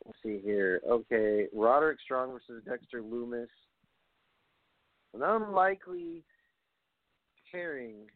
let's 0.04 0.18
see 0.22 0.40
here. 0.44 0.80
Okay, 0.88 1.46
Roderick 1.54 1.98
Strong 2.04 2.32
versus 2.32 2.62
Dexter 2.66 3.02
Lumis. 3.02 3.46
An 5.14 5.22
unlikely 5.22 6.22
pairing 7.50 8.06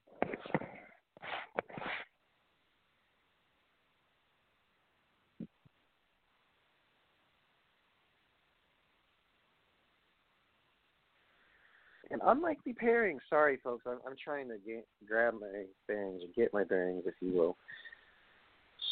an 12.12 12.20
unlikely 12.26 12.74
pairing. 12.74 13.18
Sorry, 13.28 13.58
folks. 13.64 13.84
I'm, 13.86 13.98
I'm 14.06 14.16
trying 14.22 14.48
to 14.48 14.56
get, 14.64 14.86
grab 15.06 15.34
my 15.40 15.64
bearings 15.88 16.22
or 16.22 16.28
get 16.36 16.52
my 16.52 16.64
bearings, 16.64 17.04
if 17.06 17.14
you 17.20 17.32
will. 17.32 17.56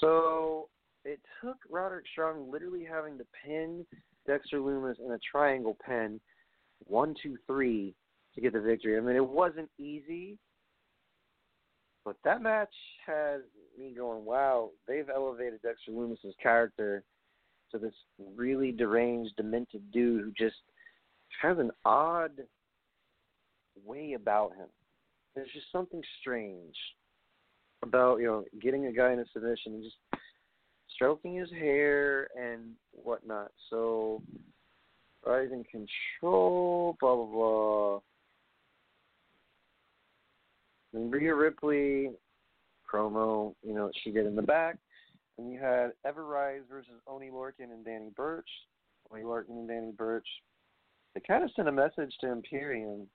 So, 0.01 0.69
it 1.05 1.21
took 1.43 1.57
Roderick 1.71 2.07
Strong 2.11 2.51
literally 2.51 2.85
having 2.85 3.19
to 3.19 3.25
pin 3.45 3.85
Dexter 4.27 4.59
Lumis 4.59 4.99
in 5.05 5.13
a 5.13 5.19
triangle 5.19 5.77
pin, 5.87 6.21
one, 6.87 7.15
two, 7.23 7.37
three, 7.47 7.95
to 8.35 8.41
get 8.41 8.53
the 8.53 8.61
victory. 8.61 8.97
I 8.97 9.01
mean, 9.01 9.17
it 9.17 9.27
wasn't 9.27 9.71
easy, 9.79 10.39
but 12.05 12.17
that 12.25 12.43
match 12.43 12.73
had 13.07 13.41
me 13.79 13.93
going, 13.97 14.25
wow, 14.25 14.71
they've 14.89 15.09
elevated 15.09 15.63
Dexter 15.63 15.93
Lumis's 15.93 16.35
character 16.43 17.03
to 17.71 17.79
this 17.79 17.95
really 18.37 18.73
deranged, 18.73 19.37
demented 19.37 19.91
dude 19.93 20.23
who 20.23 20.33
just 20.37 20.57
has 21.43 21.59
an 21.59 21.71
odd 21.85 22.33
way 23.85 24.15
about 24.15 24.55
him. 24.57 24.67
There's 25.35 25.51
just 25.53 25.71
something 25.73 26.03
strange 26.21 26.75
about 27.83 28.19
you 28.19 28.27
know 28.27 28.45
getting 28.61 28.87
a 28.87 28.93
guy 28.93 29.13
in 29.13 29.21
a 29.21 29.25
submission 29.33 29.75
and 29.75 29.85
just 29.85 29.97
stroking 30.95 31.37
his 31.37 31.51
hair 31.51 32.29
and 32.39 32.73
whatnot. 32.93 33.53
So 33.71 34.23
rising 35.25 35.65
control, 35.71 36.97
blah 37.01 37.15
blah 37.15 37.27
blah. 37.27 38.01
Rhea 40.93 41.35
Ripley 41.35 42.11
promo, 42.93 43.55
you 43.63 43.75
know, 43.75 43.91
she 44.03 44.11
did 44.11 44.27
in 44.27 44.35
the 44.35 44.43
back. 44.43 44.79
And 45.39 45.51
you 45.51 45.59
had 45.59 45.93
Ever-Rise 46.05 46.63
versus 46.69 47.01
Oni 47.07 47.31
Lorcan 47.31 47.73
and 47.73 47.85
Danny 47.85 48.11
Burch. 48.15 48.49
Oni 49.11 49.23
Lorcan 49.23 49.51
and 49.51 49.69
Danny 49.69 49.93
Burch. 49.93 50.27
They 51.15 51.21
kind 51.21 51.43
of 51.43 51.51
sent 51.57 51.69
a 51.69 51.73
message 51.73 52.13
to 52.21 52.31
Imperium 52.31 53.07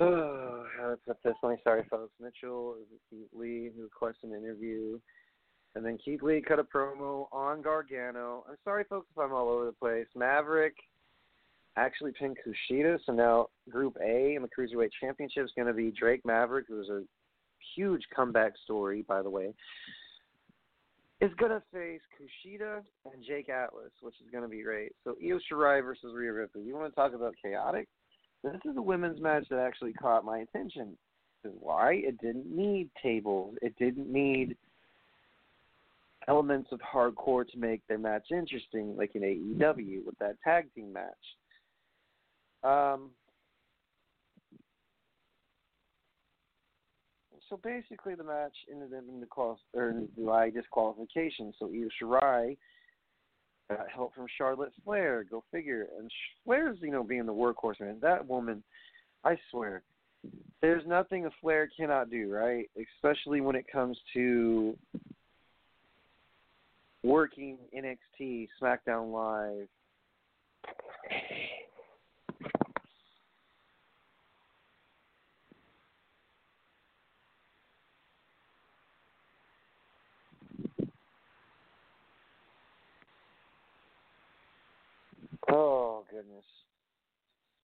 Oh, 0.00 0.64
put 1.06 1.22
this 1.22 1.34
one. 1.42 1.58
Sorry, 1.62 1.84
folks. 1.90 2.12
Mitchell 2.20 2.76
is 2.80 2.86
it 2.92 3.00
Keith 3.10 3.28
Lee 3.38 3.70
who 3.76 3.82
requested 3.82 4.30
an 4.30 4.38
interview. 4.38 4.98
And 5.74 5.84
then 5.84 5.98
Keith 6.04 6.22
Lee 6.22 6.42
cut 6.46 6.58
a 6.58 6.64
promo 6.64 7.26
on 7.32 7.62
Gargano. 7.62 8.44
I'm 8.48 8.56
sorry, 8.64 8.84
folks, 8.84 9.06
if 9.14 9.18
I'm 9.22 9.32
all 9.32 9.48
over 9.48 9.66
the 9.66 9.72
place. 9.72 10.06
Maverick 10.16 10.74
actually 11.76 12.12
pinned 12.18 12.38
Kushida, 12.44 12.98
so 13.06 13.12
now 13.12 13.46
Group 13.68 13.96
A 14.02 14.34
in 14.34 14.42
the 14.42 14.48
Cruiserweight 14.48 14.90
Championship 15.00 15.44
is 15.44 15.52
going 15.54 15.68
to 15.68 15.74
be 15.74 15.92
Drake 15.92 16.22
Maverick, 16.24 16.66
who's 16.68 16.88
a 16.88 17.02
huge 17.76 18.02
comeback 18.14 18.54
story, 18.64 19.04
by 19.06 19.22
the 19.22 19.30
way, 19.30 19.54
is 21.20 21.30
going 21.38 21.52
to 21.52 21.62
face 21.72 22.00
Kushida 22.18 22.80
and 23.12 23.22
Jake 23.24 23.48
Atlas, 23.48 23.92
which 24.00 24.16
is 24.20 24.30
going 24.32 24.42
to 24.42 24.48
be 24.48 24.62
great. 24.62 24.92
So 25.04 25.14
Io 25.22 25.38
Shirai 25.38 25.84
versus 25.84 26.12
Rhea 26.14 26.32
Ripley. 26.32 26.62
You 26.62 26.74
want 26.74 26.90
to 26.90 26.96
talk 26.96 27.14
about 27.14 27.34
chaotic? 27.42 27.86
This 28.42 28.60
is 28.64 28.76
a 28.76 28.82
women's 28.82 29.20
match 29.20 29.44
that 29.50 29.58
actually 29.58 29.92
caught 29.92 30.24
my 30.24 30.38
attention. 30.38 30.96
Why? 31.42 31.94
It 31.94 32.20
didn't 32.20 32.46
need 32.54 32.90
tables. 33.02 33.56
It 33.62 33.74
didn't 33.78 34.10
need 34.10 34.56
elements 36.28 36.70
of 36.72 36.80
hardcore 36.80 37.48
to 37.48 37.58
make 37.58 37.86
their 37.86 37.98
match 37.98 38.26
interesting, 38.30 38.96
like 38.96 39.14
in 39.14 39.22
AEW 39.22 40.04
with 40.04 40.18
that 40.18 40.36
tag 40.44 40.72
team 40.74 40.92
match. 40.92 41.12
Um, 42.62 43.10
so 47.48 47.58
basically, 47.62 48.14
the 48.14 48.24
match 48.24 48.54
ended 48.70 48.92
up 48.94 49.04
in 49.08 49.20
the 49.20 49.26
qual- 49.26 49.60
or 49.74 50.02
by 50.18 50.50
disqualification. 50.50 51.52
So 51.58 51.66
Io 51.66 51.88
Shirai 52.00 52.56
got 53.76 53.88
help 53.88 54.14
from 54.14 54.26
Charlotte 54.36 54.72
Flair. 54.84 55.24
Go 55.28 55.44
figure. 55.52 55.86
And 55.98 56.10
Flair's, 56.44 56.78
you 56.80 56.90
know, 56.90 57.04
being 57.04 57.26
the 57.26 57.32
workhorse 57.32 57.80
man. 57.80 57.98
That 58.02 58.26
woman, 58.26 58.62
I 59.24 59.36
swear, 59.50 59.82
there's 60.60 60.86
nothing 60.86 61.26
a 61.26 61.30
Flair 61.40 61.68
cannot 61.76 62.10
do, 62.10 62.30
right? 62.30 62.68
Especially 62.76 63.40
when 63.40 63.56
it 63.56 63.66
comes 63.70 63.96
to 64.14 64.76
working 67.02 67.56
NXT, 67.76 68.48
SmackDown 68.60 69.12
Live. 69.12 69.68
Oh 85.52 86.04
goodness. 86.10 86.44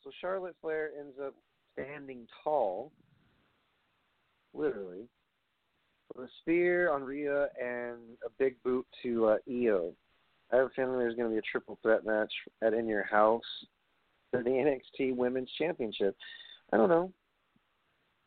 So 0.02 0.10
Charlotte 0.20 0.56
Flair 0.60 0.90
ends 0.98 1.16
up 1.24 1.34
standing 1.72 2.26
tall, 2.42 2.92
literally, 4.54 5.08
with 6.14 6.26
a 6.26 6.30
spear 6.40 6.90
on 6.92 7.02
Rhea 7.02 7.48
and 7.60 7.98
a 8.24 8.30
big 8.38 8.62
boot 8.62 8.86
to 9.02 9.26
uh, 9.26 9.36
Io. 9.50 9.92
I 10.52 10.56
have 10.56 10.66
a 10.66 10.70
feeling 10.70 10.98
there's 10.98 11.16
going 11.16 11.28
to 11.28 11.34
be 11.34 11.38
a 11.38 11.50
triple 11.50 11.78
threat 11.82 12.04
match 12.04 12.32
at 12.62 12.72
In 12.72 12.86
Your 12.86 13.04
House 13.04 13.42
for 14.30 14.42
the 14.42 14.50
NXT 15.00 15.16
Women's 15.16 15.50
Championship. 15.58 16.16
I 16.72 16.76
don't 16.76 16.88
know. 16.88 17.12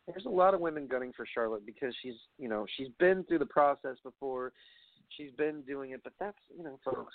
There's 0.06 0.26
a 0.26 0.30
lot 0.30 0.54
of 0.54 0.60
women 0.60 0.86
gunning 0.86 1.12
for 1.16 1.26
Charlotte 1.32 1.64
because 1.64 1.94
she's, 2.02 2.14
you 2.38 2.48
know, 2.48 2.66
she's 2.76 2.88
been 2.98 3.24
through 3.24 3.38
the 3.38 3.46
process 3.46 3.96
before. 4.02 4.52
She's 5.16 5.30
been 5.38 5.62
doing 5.62 5.92
it, 5.92 6.00
but 6.02 6.12
that's, 6.18 6.38
you 6.56 6.64
know, 6.64 6.78
folks, 6.84 7.14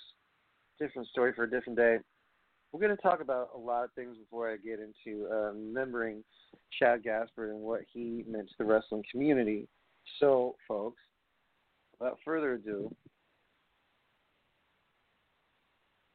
different 0.79 1.08
story 1.10 1.34
for 1.34 1.43
a 1.43 1.49
different 1.49 1.77
day. 1.77 1.97
We're 2.76 2.88
going 2.88 2.98
to 2.98 3.02
talk 3.02 3.22
about 3.22 3.52
a 3.56 3.58
lot 3.58 3.86
of 3.86 3.94
things 3.94 4.18
before 4.18 4.52
I 4.52 4.58
get 4.58 4.80
into 4.82 5.30
uh, 5.32 5.54
remembering 5.54 6.26
Shad 6.78 7.04
Gaspard 7.04 7.52
and 7.52 7.62
what 7.62 7.80
he 7.90 8.26
meant 8.28 8.50
to 8.50 8.54
the 8.60 8.66
wrestling 8.66 9.02
community. 9.10 9.70
So, 10.20 10.58
folks, 10.68 11.02
without 11.98 12.18
further 12.26 12.56
ado, 12.56 12.94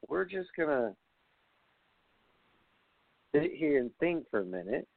we're 0.07 0.25
just 0.25 0.49
going 0.55 0.69
to 0.69 0.95
sit 3.33 3.53
here 3.55 3.79
and 3.79 3.89
think 3.99 4.29
for 4.29 4.41
a 4.41 4.45
minute. 4.45 4.87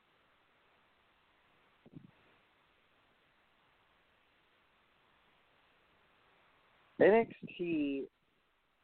NXT, 7.00 8.02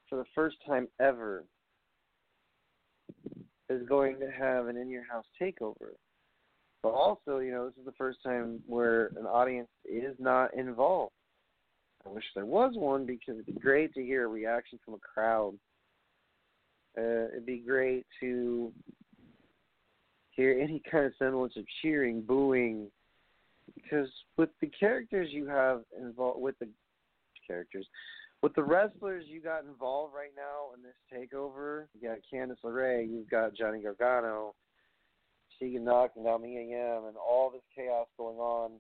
for 0.09 0.17
the 0.17 0.25
first 0.35 0.57
time 0.67 0.89
ever, 0.99 1.45
is 3.71 3.87
going 3.89 4.19
to 4.19 4.31
have 4.31 4.67
an 4.67 4.77
in 4.77 4.91
your 4.91 5.05
house 5.05 5.25
takeover. 5.41 5.95
But 6.83 6.91
also, 6.91 7.39
you 7.39 7.53
know, 7.53 7.67
this 7.67 7.77
is 7.79 7.85
the 7.85 7.93
first 7.93 8.19
time 8.25 8.61
where 8.67 9.07
an 9.19 9.27
audience 9.27 9.69
is 9.85 10.17
not 10.19 10.53
involved. 10.55 11.13
I 12.07 12.09
wish 12.09 12.25
there 12.35 12.47
was 12.47 12.73
one 12.77 13.05
because 13.05 13.35
it'd 13.35 13.47
be 13.47 13.53
great 13.53 13.93
to 13.95 14.03
hear 14.03 14.25
a 14.25 14.29
reaction 14.29 14.79
from 14.85 14.95
a 14.95 14.99
crowd. 14.99 15.55
Uh, 16.99 17.29
it'd 17.33 17.47
be 17.47 17.59
great 17.59 18.07
to 18.21 18.73
hear 20.31 20.59
any 20.59 20.83
kind 20.91 21.05
of 21.05 21.13
semblance 21.19 21.57
of 21.57 21.65
cheering, 21.83 22.23
booing, 22.23 22.91
because 23.75 24.09
with 24.39 24.49
the 24.61 24.69
characters 24.69 25.29
you 25.31 25.47
have 25.47 25.83
involved, 25.99 26.41
with 26.41 26.59
the 26.59 26.69
characters, 27.47 27.87
with 28.43 28.55
the 28.55 28.63
wrestlers 28.63 29.25
you 29.27 29.41
got 29.41 29.65
involved 29.65 30.15
right 30.15 30.33
now 30.37 30.75
in 30.75 30.83
this 30.83 30.95
takeover, 31.13 31.87
you 31.95 32.09
got 32.09 32.19
Candice 32.33 32.57
LeRae, 32.65 33.09
you've 33.09 33.29
got 33.29 33.55
Johnny 33.55 33.83
Gargano, 33.83 34.55
Tegan 35.59 35.85
Nox, 35.85 36.15
and 36.17 36.25
Mia 36.25 36.63
Yim, 36.63 37.05
and 37.07 37.17
all 37.17 37.51
this 37.51 37.63
chaos 37.77 38.07
going 38.17 38.39
on 38.39 38.73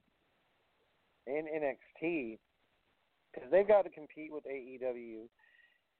in 1.27 1.45
NXT, 1.45 2.39
because 3.33 3.51
they've 3.51 3.69
got 3.69 3.83
to 3.83 3.91
compete 3.91 4.33
with 4.33 4.45
AEW 4.45 5.29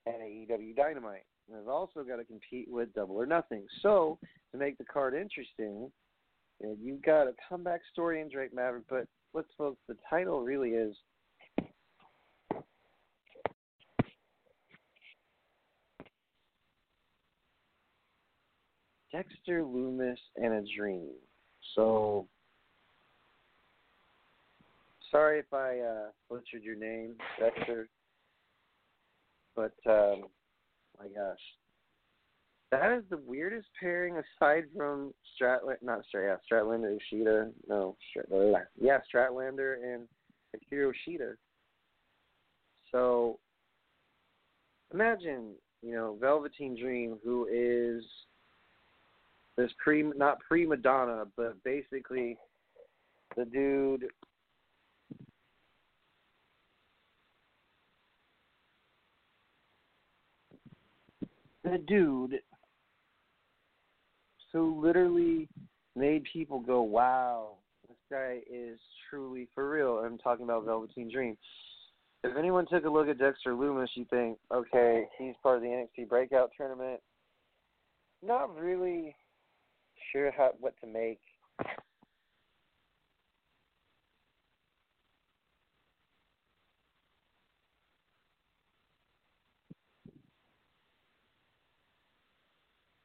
and 0.07 0.17
AEW 0.17 0.75
Dynamite. 0.75 1.27
And 1.49 1.59
they've 1.59 1.69
also 1.69 2.03
got 2.03 2.17
to 2.17 2.25
compete 2.25 2.69
with 2.71 2.95
Double 2.95 3.17
or 3.17 3.27
Nothing. 3.27 3.67
So, 3.83 4.19
to 4.53 4.59
make 4.59 4.79
the 4.79 4.85
card 4.85 5.15
interesting, 5.15 5.91
you 6.61 6.67
know, 6.67 6.77
you've 6.81 7.03
got 7.03 7.27
a 7.27 7.35
comeback 7.49 7.81
story 7.93 8.21
in 8.21 8.31
Drake 8.31 8.55
Maverick, 8.55 8.85
but 8.89 9.07
let's 9.35 9.49
folks, 9.59 9.81
the 9.87 9.97
title 10.09 10.41
really 10.41 10.71
is 10.71 10.97
Dexter 19.13 19.63
Lumis 19.63 20.19
and 20.37 20.55
a 20.55 20.63
Dream. 20.77 21.11
So 21.75 22.27
sorry 25.11 25.41
if 25.41 25.53
I 25.53 25.81
uh, 25.81 26.11
butchered 26.29 26.63
your 26.63 26.77
name, 26.77 27.15
Dexter, 27.39 27.89
but 29.57 29.75
um, 29.87 30.25
my 30.99 31.09
gosh, 31.09 31.39
That 32.71 32.93
is 32.93 33.05
the 33.11 33.21
weirdest 33.27 33.67
pairing 33.81 34.17
aside 34.17 34.65
from 34.77 35.13
Stratland, 35.35 35.83
not 35.83 36.01
Strat, 36.15 36.27
yeah, 36.29 36.37
Stratlander, 36.49 36.97
Ishida. 36.97 37.51
No, 37.69 37.97
Strat, 38.17 38.67
yeah, 38.81 38.99
Stratlander 39.13 39.79
and 39.83 40.07
Akira 40.55 40.93
Ishida. 40.93 41.35
So 42.93 43.39
imagine, 44.93 45.55
you 45.83 45.93
know, 45.93 46.17
Velveteen 46.21 46.77
Dream, 46.81 47.19
who 47.25 47.49
is 47.51 48.05
this 49.61 49.71
pre 49.79 50.03
not 50.17 50.39
prima 50.41 50.77
donna, 50.77 51.25
but 51.37 51.63
basically 51.65 52.39
the 53.37 53.45
dude 53.45 54.07
the 61.63 61.79
dude 61.87 62.41
who 64.53 64.81
literally 64.83 65.47
made 65.95 66.25
people 66.33 66.61
go, 66.61 66.81
Wow, 66.81 67.59
this 67.87 67.99
guy 68.11 68.39
is 68.51 68.79
truly 69.11 69.47
for 69.55 69.69
real. 69.69 69.99
I'm 69.99 70.17
talking 70.17 70.45
about 70.45 70.65
Velveteen 70.65 71.11
Dream. 71.13 71.37
If 72.25 72.37
anyone 72.37 72.67
took 72.67 72.85
a 72.85 72.91
look 72.91 73.09
at 73.09 73.19
Dexter 73.19 73.53
Lumis, 73.53 73.89
you 73.95 74.07
think, 74.11 74.39
okay, 74.53 75.05
he's 75.19 75.35
part 75.43 75.57
of 75.57 75.63
the 75.63 75.69
NXT 75.69 76.09
Breakout 76.09 76.51
Tournament. 76.57 77.01
Not 78.23 78.55
really 78.59 79.15
sure 80.13 80.33
how 80.37 80.53
what 80.61 80.75
to 80.81 80.87
make. 80.87 81.21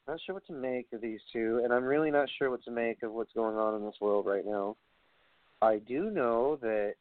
Not 0.08 0.20
sure 0.24 0.36
what 0.36 0.46
to 0.48 0.54
make 0.54 0.88
of 0.94 1.02
these 1.02 1.20
two, 1.34 1.62
and 1.63 1.74
I'm 1.74 1.84
really 1.84 2.12
not 2.12 2.30
sure 2.38 2.52
what 2.52 2.63
to 2.65 2.72
make 2.72 3.02
of 3.02 3.12
what's 3.12 3.34
going 3.34 3.58
on 3.58 3.76
in 3.76 3.84
this 3.84 3.96
world 4.00 4.28
right 4.28 4.46
now. 4.46 4.78
I 5.63 5.80
do 5.80 6.12
know 6.12 6.58
that 6.62 6.94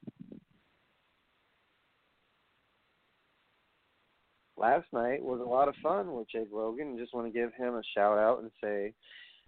last 4.57 4.87
night 4.95 5.23
was 5.23 5.40
a 5.40 5.45
lot 5.45 5.69
of 5.69 5.75
fun 5.83 6.14
with 6.14 6.31
Jake 6.31 6.49
Logan, 6.51 6.88
and 6.88 6.99
just 6.99 7.12
want 7.12 7.27
to 7.27 7.38
give 7.38 7.53
him 7.55 7.75
a 7.75 7.83
shout 7.95 8.17
out 8.17 8.40
and 8.40 8.51
say 8.62 8.95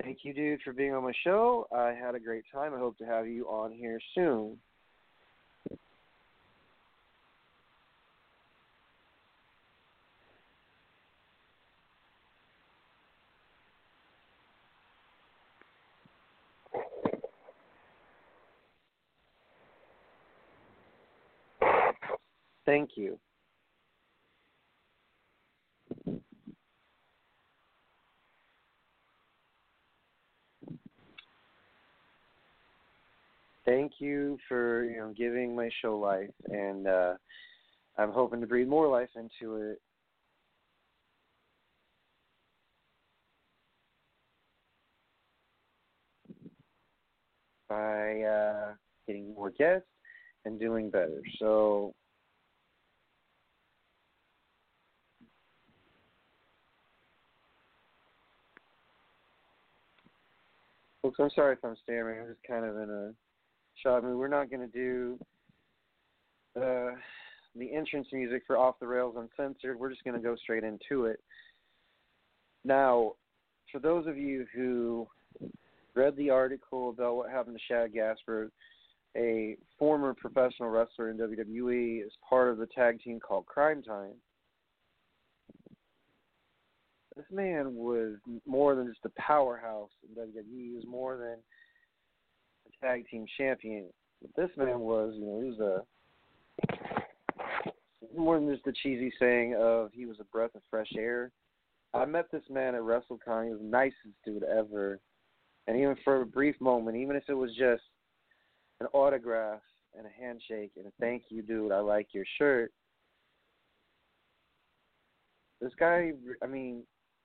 thank 0.03 0.19
you, 0.23 0.33
dude, 0.33 0.61
for 0.63 0.73
being 0.73 0.95
on 0.95 1.05
my 1.05 1.13
show. 1.25 1.67
I 1.75 1.93
had 1.93 2.15
a 2.15 2.21
great 2.21 2.45
time. 2.53 2.75
I 2.75 2.79
hope 2.79 2.99
to 2.99 3.05
have 3.05 3.27
you 3.27 3.47
on 3.47 3.73
here 3.73 4.01
soon. 4.15 4.59
Thank 22.65 22.91
you. 22.97 23.19
Thank 33.77 34.01
you 34.01 34.39
for 34.49 34.85
you 34.85 34.97
know 34.97 35.13
giving 35.15 35.55
my 35.55 35.69
show 35.83 35.99
life, 35.99 36.31
and 36.47 36.89
uh, 36.89 37.13
I'm 37.99 38.11
hoping 38.11 38.41
to 38.41 38.47
breathe 38.47 38.69
more 38.69 38.89
life 38.89 39.11
into 39.15 39.57
it. 39.57 39.83
By 47.69 48.23
uh, 48.23 48.73
getting 49.07 49.35
more 49.35 49.51
guests 49.51 49.87
and 50.47 50.59
doing 50.59 50.89
better. 50.89 51.21
So 51.39 51.93
Folks, 61.03 61.19
I'm 61.21 61.31
sorry 61.35 61.53
if 61.53 61.59
I'm 61.63 61.77
stammering. 61.85 62.23
I'm 62.23 62.29
just 62.29 62.43
kind 62.49 62.65
of 62.65 62.77
in 62.79 62.89
a 62.89 63.26
shot. 63.83 63.99
I 63.99 64.07
mean, 64.07 64.19
we're 64.19 64.29
not 64.29 64.51
going 64.51 64.69
to 64.69 64.73
do 64.73 65.19
uh, 66.57 66.93
the 67.55 67.75
entrance 67.75 68.09
music 68.13 68.43
for 68.47 68.57
Off 68.57 68.79
the 68.81 68.87
Rails 68.87 69.17
Uncensored. 69.17 69.79
We're 69.79 69.91
just 69.91 70.05
going 70.05 70.17
to 70.17 70.23
go 70.23 70.37
straight 70.37 70.65
into 70.65 71.07
it. 71.07 71.21
Now, 72.65 73.13
for 73.71 73.79
those 73.79 74.07
of 74.07 74.17
you 74.17 74.47
who 74.55 75.07
read 75.95 76.17
the 76.17 76.31
article 76.31 76.91
about 76.91 77.17
what 77.17 77.31
happened 77.31 77.57
to 77.57 77.73
Shad 77.73 77.93
Gaspard, 77.93 78.51
a 79.17 79.57
former 79.79 80.15
professional 80.15 80.69
wrestler 80.69 81.11
in 81.11 81.19
WWE, 81.19 82.05
is 82.05 82.13
part 82.29 82.51
of 82.51 82.59
the 82.59 82.67
tag 82.67 83.01
team 83.03 83.19
called 83.21 83.47
Cryme 83.47 83.83
Tyme 83.83 84.17
this 87.17 87.25
man 87.33 87.75
was 87.75 88.17
more 88.47 88.75
than 88.75 88.87
just 88.87 89.05
a 89.05 89.21
powerhouse 89.21 89.91
in 90.07 90.15
WWE. 90.15 90.69
He 90.69 90.75
was 90.75 90.85
more 90.87 91.17
than 91.17 91.37
tag 92.83 93.07
team 93.09 93.27
champion. 93.39 93.87
But 94.21 94.31
this 94.37 94.57
man 94.57 94.81
was, 94.81 95.15
you 95.17 95.27
know, 95.27 95.41
he 95.41 95.49
was 95.49 95.61
a 95.61 95.83
more 98.17 98.39
than 98.39 98.51
just 98.51 98.65
the 98.65 98.73
cheesy 98.83 99.13
saying 99.21 99.55
of 99.59 99.91
he 99.93 100.07
was 100.07 100.19
a 100.21 100.25
breath 100.25 100.55
of 100.55 100.63
fresh 100.71 100.91
air. 100.97 101.31
I 101.95 102.05
met 102.05 102.31
this 102.31 102.43
man 102.51 102.75
at 102.75 102.81
WrestleCon. 102.81 103.45
He 103.45 103.51
was 103.51 103.61
the 103.61 103.69
nicest 103.69 103.97
dude 104.25 104.43
ever. 104.43 105.01
And 105.67 105.77
even 105.77 105.97
for 106.05 106.23
a 106.23 106.27
brief 106.27 106.61
moment, 106.61 106.97
even 106.97 107.17
if 107.17 107.25
it 107.29 107.35
was 107.35 107.51
just 107.51 107.83
an 108.81 108.87
autograph 108.93 109.61
and 109.97 110.07
a 110.07 110.11
handshake 110.23 110.73
and 110.77 110.87
a 110.87 110.91
thank 111.01 111.25
you, 111.29 111.43
dude, 111.43 111.73
I 111.73 111.81
like 111.81 112.09
your 112.13 112.25
shirt. 112.39 112.73
This 115.61 115.73
guy, 115.79 116.13
I 116.43 116.47
mean, 116.47 116.83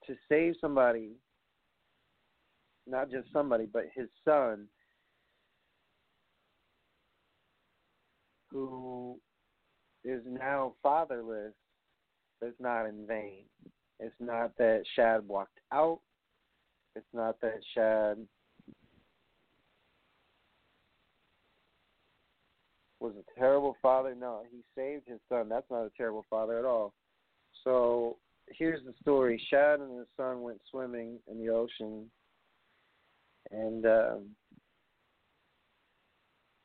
to 0.07 0.15
save 0.29 0.55
somebody, 0.61 1.11
not 2.87 3.11
just 3.11 3.27
somebody, 3.33 3.67
but 3.71 3.89
his 3.93 4.07
son, 4.25 4.67
who 8.51 9.17
is 10.03 10.21
now 10.25 10.73
fatherless, 10.83 11.53
is 12.41 12.53
not 12.59 12.85
in 12.85 13.05
vain. 13.07 13.43
It's 13.99 14.15
not 14.19 14.51
that 14.57 14.83
Shad 14.95 15.27
walked 15.27 15.59
out. 15.71 15.99
It's 16.95 17.05
not 17.13 17.39
that 17.41 17.59
Shad 17.75 18.17
was 22.99 23.13
a 23.15 23.39
terrible 23.39 23.75
father. 23.81 24.15
No, 24.19 24.43
he 24.51 24.59
saved 24.75 25.03
his 25.07 25.19
son. 25.29 25.49
That's 25.49 25.69
not 25.69 25.85
a 25.85 25.91
terrible 25.95 26.25
father 26.29 26.59
at 26.59 26.65
all. 26.65 26.93
So 27.63 28.17
here's 28.47 28.83
the 28.83 28.93
story. 29.01 29.41
Shad 29.49 29.79
and 29.79 29.97
his 29.97 30.07
son 30.17 30.41
went 30.41 30.61
swimming 30.69 31.19
in 31.29 31.39
the 31.39 31.51
ocean, 31.51 32.09
and 33.51 33.85
um, 33.85 34.25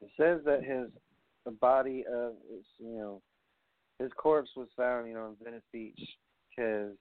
it 0.00 0.10
says 0.18 0.40
that 0.44 0.64
his 0.64 0.88
the 1.46 1.52
body 1.52 2.04
of 2.06 2.32
his, 2.50 2.64
you 2.78 2.98
know 2.98 3.22
his 3.98 4.10
corpse 4.18 4.50
was 4.54 4.68
found 4.76 5.08
you 5.08 5.14
know 5.14 5.24
on 5.24 5.36
Venice 5.42 5.62
Beach 5.72 6.00
because 6.50 6.92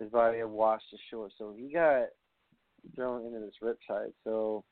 his 0.00 0.10
body 0.10 0.38
had 0.38 0.48
washed 0.48 0.86
ashore. 0.92 1.28
So 1.38 1.54
he 1.56 1.72
got 1.72 2.06
thrown 2.96 3.26
into 3.26 3.40
this 3.40 3.54
riptide. 3.62 4.12
So 4.24 4.64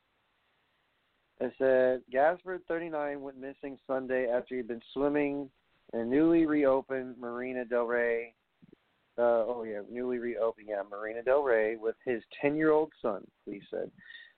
it 1.40 1.52
said 1.58 2.00
Gaspard, 2.10 2.62
39, 2.66 3.20
went 3.20 3.38
missing 3.38 3.78
Sunday 3.86 4.28
after 4.28 4.56
he'd 4.56 4.68
been 4.68 4.82
swimming 4.92 5.48
in 5.92 6.00
a 6.00 6.04
newly 6.04 6.46
reopened 6.46 7.16
Marina 7.18 7.64
del 7.64 7.84
Rey 7.84 8.34
uh, 9.18 9.44
oh 9.48 9.64
yeah, 9.66 9.80
newly 9.90 10.18
reopened, 10.18 10.66
yeah, 10.68 10.82
Marina 10.90 11.22
Del 11.22 11.42
Rey 11.42 11.76
with 11.76 11.96
his 12.04 12.22
10-year-old 12.44 12.92
son. 13.00 13.26
Police 13.44 13.62
said. 13.70 13.90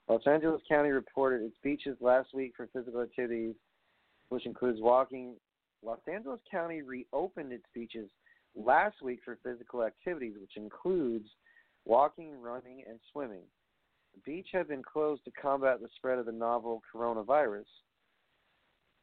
Los 0.08 0.26
Angeles 0.26 0.62
County 0.68 0.90
reported 0.90 1.42
its 1.42 1.56
beaches 1.62 1.96
last 2.00 2.28
week 2.32 2.52
for 2.56 2.68
physical 2.72 3.02
activities, 3.02 3.54
which 4.28 4.46
includes 4.46 4.80
walking. 4.80 5.34
Los 5.82 6.00
Angeles 6.12 6.40
County 6.50 6.82
reopened 6.82 7.52
its 7.52 7.64
beaches 7.74 8.10
last 8.54 8.96
week 9.02 9.20
for 9.24 9.38
physical 9.42 9.84
activities, 9.84 10.34
which 10.40 10.56
includes 10.56 11.28
walking, 11.84 12.40
running, 12.40 12.82
and 12.88 12.98
swimming. 13.12 13.44
The 14.14 14.20
beach 14.32 14.48
had 14.52 14.68
been 14.68 14.82
closed 14.82 15.24
to 15.24 15.30
combat 15.30 15.80
the 15.80 15.88
spread 15.96 16.18
of 16.18 16.26
the 16.26 16.32
novel 16.32 16.82
coronavirus. 16.94 17.66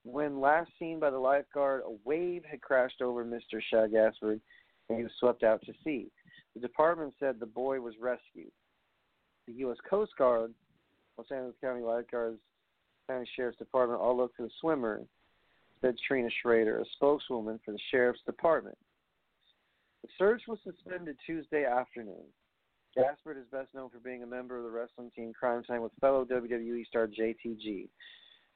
When 0.04 0.40
last 0.40 0.70
seen 0.78 1.00
by 1.00 1.10
the 1.10 1.18
lifeguard, 1.18 1.82
a 1.86 1.98
wave 2.04 2.44
had 2.50 2.62
crashed 2.62 3.02
over 3.02 3.26
Mr. 3.26 3.60
Shad 3.70 3.92
Gaspard 3.92 4.40
and 4.90 4.98
he 4.98 5.04
was 5.04 5.12
swept 5.20 5.44
out 5.44 5.62
to 5.66 5.74
sea. 5.84 6.12
The 6.54 6.62
department 6.62 7.14
said 7.20 7.40
the 7.40 7.46
boy 7.46 7.82
was 7.82 7.96
rescued. 8.00 8.52
The 9.48 9.54
U.S. 9.54 9.78
Coast 9.90 10.12
Guard, 10.18 10.54
Los 11.18 11.28
Angeles 11.32 11.56
County 11.62 11.82
Lifeguards, 11.82 12.40
County 13.08 13.28
Sheriff's 13.36 13.58
Department 13.58 14.02
all 14.02 14.16
looked 14.16 14.38
for 14.38 14.44
the 14.44 14.52
swimmer, 14.62 15.02
said 15.86 15.95
Trina 16.08 16.30
Schrader, 16.41 16.80
a 16.80 16.86
spokeswoman 16.95 17.60
for 17.63 17.71
the 17.71 17.80
Sheriff's 17.91 18.21
Department. 18.26 18.78
The 20.02 20.10
search 20.17 20.41
was 20.48 20.58
suspended 20.63 21.15
Tuesday 21.26 21.65
afternoon. 21.65 22.26
Gaspard 22.95 23.38
is 23.38 23.45
best 23.52 23.74
known 23.74 23.89
for 23.89 24.00
being 24.00 24.24
a 24.24 24.28
member 24.28 24.58
of 24.58 24.63
the 24.63 24.69
wrestling 24.69 25.12
team 25.15 25.32
Cryme 25.39 25.63
Tyme 25.63 25.82
with 25.82 25.91
fellow 26.02 26.26
WWE 26.26 26.86
star 26.88 27.08
JTG, 27.08 27.89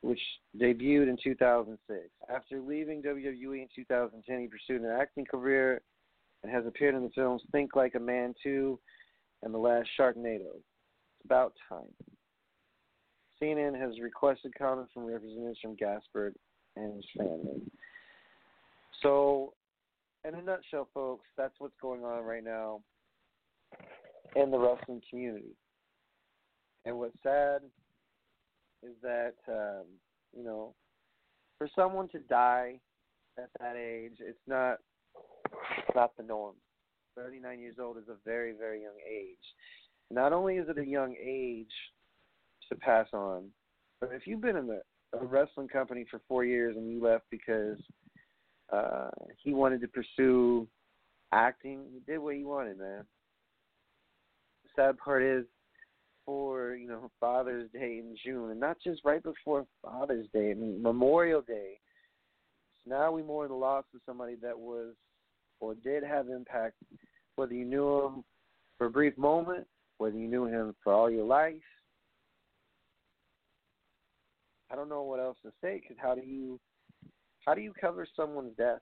which 0.01 0.19
debuted 0.59 1.09
in 1.09 1.17
2006. 1.23 1.99
After 2.33 2.61
leaving 2.61 3.03
WWE 3.03 3.61
in 3.61 3.67
2010, 3.75 4.39
he 4.39 4.47
pursued 4.47 4.81
an 4.81 4.97
acting 4.99 5.25
career 5.25 5.81
and 6.43 6.51
has 6.51 6.65
appeared 6.65 6.95
in 6.95 7.03
the 7.03 7.11
films 7.13 7.41
Think 7.51 7.75
Like 7.75 7.95
a 7.95 7.99
Man 7.99 8.33
2 8.41 8.79
and 9.43 9.53
The 9.53 9.57
Last 9.57 9.89
Sharknado. 9.99 10.55
It's 10.55 11.25
about 11.25 11.53
time. 11.67 11.93
CNN 13.41 13.79
has 13.79 13.99
requested 13.99 14.53
comments 14.57 14.91
from 14.93 15.05
representatives 15.05 15.59
from 15.61 15.75
Gaspard 15.75 16.35
and 16.79 17.03
family. 17.17 17.61
So, 19.01 19.53
in 20.27 20.35
a 20.35 20.41
nutshell, 20.41 20.87
folks, 20.93 21.27
that's 21.37 21.53
what's 21.59 21.75
going 21.81 22.03
on 22.03 22.23
right 22.23 22.43
now 22.43 22.81
in 24.35 24.51
the 24.51 24.59
wrestling 24.59 25.01
community. 25.09 25.55
And 26.85 26.97
what's 26.97 27.15
sad 27.23 27.61
is 28.83 28.95
that 29.01 29.35
um, 29.47 29.85
you 30.35 30.43
know, 30.43 30.73
for 31.57 31.69
someone 31.75 32.07
to 32.09 32.19
die 32.19 32.79
at 33.37 33.49
that 33.59 33.75
age, 33.75 34.17
it's 34.19 34.39
not 34.47 34.77
it's 35.77 35.95
not 35.95 36.15
the 36.17 36.23
norm. 36.23 36.55
39 37.15 37.59
years 37.59 37.75
old 37.81 37.97
is 37.97 38.07
a 38.09 38.15
very 38.25 38.53
very 38.53 38.81
young 38.81 38.97
age. 39.09 39.37
Not 40.11 40.33
only 40.33 40.55
is 40.55 40.67
it 40.69 40.77
a 40.77 40.85
young 40.85 41.15
age 41.21 41.67
to 42.69 42.75
pass 42.75 43.07
on, 43.13 43.49
but 43.99 44.09
if 44.13 44.25
you've 44.25 44.41
been 44.41 44.55
in 44.55 44.69
a, 44.69 44.79
a 45.13 45.25
wrestling 45.25 45.67
company 45.67 46.05
for 46.09 46.21
four 46.27 46.45
years 46.45 46.75
and 46.75 46.91
you 46.91 47.01
left 47.01 47.25
because 47.31 47.77
uh, 48.71 49.09
he 49.37 49.53
wanted 49.53 49.81
to 49.81 49.87
pursue 49.87 50.67
acting, 51.31 51.81
he 51.91 51.99
did 52.11 52.19
what 52.19 52.35
he 52.35 52.43
wanted, 52.43 52.77
man 52.77 53.03
sad 54.79 54.97
part 54.97 55.23
is 55.23 55.45
for 56.25 56.75
you 56.75 56.87
know 56.87 57.11
Father's 57.19 57.69
Day 57.71 57.99
in 57.99 58.15
June, 58.23 58.51
and 58.51 58.59
not 58.59 58.77
just 58.83 59.01
right 59.03 59.21
before 59.21 59.65
Father's 59.83 60.27
Day. 60.33 60.51
I 60.51 60.53
mean 60.53 60.81
Memorial 60.81 61.41
Day. 61.41 61.79
So 62.83 62.95
now 62.95 63.11
we 63.11 63.23
mourn 63.23 63.49
the 63.49 63.55
loss 63.55 63.85
of 63.93 64.01
somebody 64.05 64.35
that 64.41 64.57
was 64.57 64.93
or 65.59 65.75
did 65.75 66.03
have 66.03 66.29
impact, 66.29 66.75
whether 67.35 67.53
you 67.53 67.65
knew 67.65 68.05
him 68.05 68.23
for 68.77 68.87
a 68.87 68.89
brief 68.89 69.17
moment, 69.17 69.67
whether 69.97 70.17
you 70.17 70.27
knew 70.27 70.45
him 70.45 70.73
for 70.83 70.93
all 70.93 71.09
your 71.09 71.25
life. 71.25 71.55
I 74.71 74.75
don't 74.75 74.89
know 74.89 75.03
what 75.03 75.19
else 75.19 75.37
to 75.43 75.51
say 75.61 75.81
because 75.81 75.97
how 75.99 76.15
do 76.15 76.21
you 76.21 76.59
how 77.45 77.53
do 77.53 77.61
you 77.61 77.73
cover 77.79 78.07
someone's 78.15 78.55
death? 78.57 78.81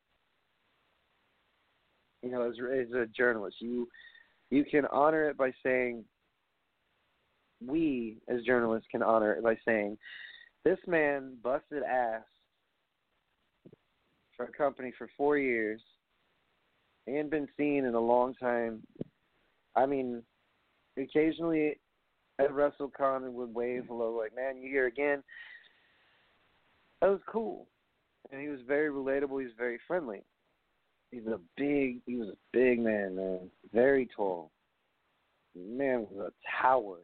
You 2.22 2.32
know, 2.32 2.42
as 2.50 2.56
as 2.58 2.92
a 2.94 3.06
journalist, 3.08 3.58
you 3.60 3.88
you 4.50 4.66
can 4.66 4.86
honor 4.92 5.30
it 5.30 5.38
by 5.38 5.52
saying, 5.64 6.04
we 7.66 8.18
as 8.28 8.44
journalists 8.44 8.88
can 8.92 9.04
honor 9.04 9.34
it 9.34 9.44
by 9.44 9.58
saying, 9.66 9.98
this 10.64 10.80
man 10.88 11.38
busted 11.44 11.84
ass 11.84 12.24
for 14.36 14.46
a 14.46 14.52
company 14.52 14.94
for 14.98 15.10
four 15.18 15.38
years 15.38 15.82
and 17.08 17.30
been 17.30 17.48
seen 17.58 17.86
in 17.86 17.96
a 17.96 18.00
long 18.00 18.34
time. 18.36 18.82
I 19.76 19.86
mean, 19.86 20.22
occasionally 20.98 21.80
at 22.40 22.52
WrestleCon 22.52 23.32
would 23.32 23.54
wave 23.54 23.86
hello, 23.88 24.16
like, 24.18 24.36
man, 24.36 24.58
you 24.58 24.70
here 24.70 24.88
again. 24.88 25.24
That 27.02 27.10
was 27.10 27.20
cool. 27.28 27.68
And 28.32 28.42
he 28.42 28.48
was 28.48 28.60
very 28.68 28.90
relatable, 28.90 29.40
he 29.40 29.46
was 29.46 29.54
very 29.58 29.80
friendly. 29.88 30.24
He 31.12 31.22
was 31.22 31.34
a 31.34 31.40
big. 31.56 32.02
He 32.06 32.16
was 32.16 32.30
a 32.30 32.38
big 32.52 32.80
man, 32.80 33.16
man. 33.16 33.50
Very 33.74 34.10
tall. 34.16 34.52
Man 35.56 36.06
was 36.12 36.32
a 36.32 36.62
tower. 36.62 36.98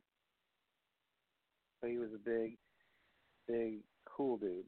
But 1.81 1.89
he 1.89 1.97
was 1.97 2.09
a 2.13 2.17
big, 2.17 2.57
big, 3.47 3.79
cool 4.05 4.37
dude. 4.37 4.65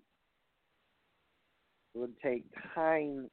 It 1.94 1.98
would 1.98 2.18
take 2.22 2.46
time 2.74 3.30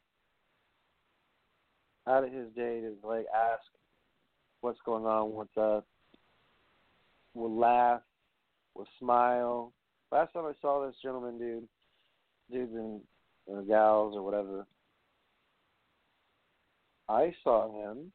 out 2.08 2.24
of 2.24 2.32
his 2.32 2.48
day 2.54 2.80
to 2.80 2.94
like 3.06 3.26
ask 3.34 3.62
what's 4.60 4.78
going 4.84 5.04
on, 5.04 5.32
what's 5.32 5.56
up. 5.56 5.86
Would 7.34 7.48
laugh, 7.48 8.02
would 8.74 8.88
smile. 8.98 9.72
Last 10.10 10.32
time 10.32 10.44
I 10.44 10.52
saw 10.60 10.84
this 10.84 10.96
gentleman, 11.02 11.38
dude, 11.38 11.66
dudes 12.50 12.72
and, 12.74 13.00
gals 13.68 14.14
or 14.16 14.22
whatever, 14.22 14.66
I 17.08 17.34
saw 17.42 17.70
him 17.70 18.12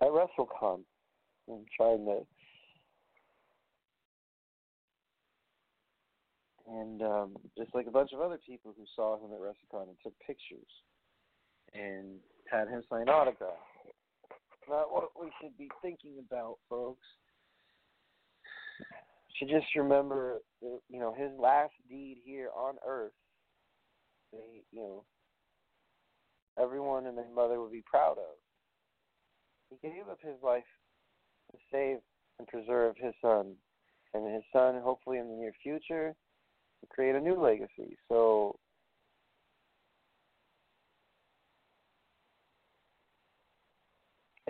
at 0.00 0.08
WrestleCon. 0.08 0.80
I'm 1.48 1.64
trying 1.76 2.06
to, 2.06 2.20
and 6.68 7.02
um, 7.02 7.36
just 7.58 7.74
like 7.74 7.86
a 7.86 7.90
bunch 7.90 8.12
of 8.14 8.20
other 8.20 8.38
people 8.46 8.74
who 8.76 8.84
saw 8.94 9.16
him 9.16 9.32
at 9.32 9.40
WrestleCon 9.40 9.88
and 9.88 9.96
took 10.02 10.14
pictures 10.26 10.68
and 11.74 12.18
had 12.50 12.68
him 12.68 12.82
sign 12.88 13.08
autographs. 13.08 13.69
Not 14.70 14.92
what 14.92 15.10
we 15.20 15.32
should 15.40 15.58
be 15.58 15.68
thinking 15.82 16.24
about, 16.24 16.58
folks 16.68 17.04
should 19.40 19.48
just 19.48 19.74
remember, 19.74 20.40
you 20.60 21.00
know, 21.00 21.14
his 21.14 21.30
last 21.38 21.72
deed 21.88 22.18
here 22.24 22.50
on 22.56 22.74
Earth. 22.86 23.12
They, 24.32 24.62
you 24.70 24.80
know, 24.80 25.04
everyone 26.62 27.06
and 27.06 27.16
their 27.16 27.30
mother 27.34 27.60
would 27.60 27.72
be 27.72 27.82
proud 27.84 28.18
of. 28.18 28.36
He 29.70 29.88
gave 29.88 30.08
up 30.10 30.18
his 30.20 30.36
life 30.42 30.62
to 31.52 31.58
save 31.72 31.98
and 32.38 32.46
preserve 32.48 32.96
his 32.98 33.14
son, 33.22 33.54
and 34.14 34.32
his 34.32 34.44
son, 34.52 34.80
hopefully 34.82 35.18
in 35.18 35.28
the 35.28 35.36
near 35.36 35.52
future, 35.62 36.14
to 36.80 36.86
create 36.88 37.14
a 37.14 37.20
new 37.20 37.40
legacy. 37.40 37.96
So. 38.08 38.56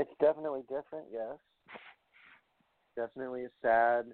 It's 0.01 0.11
definitely 0.19 0.63
different, 0.63 1.05
yes. 1.13 1.37
Definitely 2.97 3.45
a 3.45 3.51
sad 3.61 4.07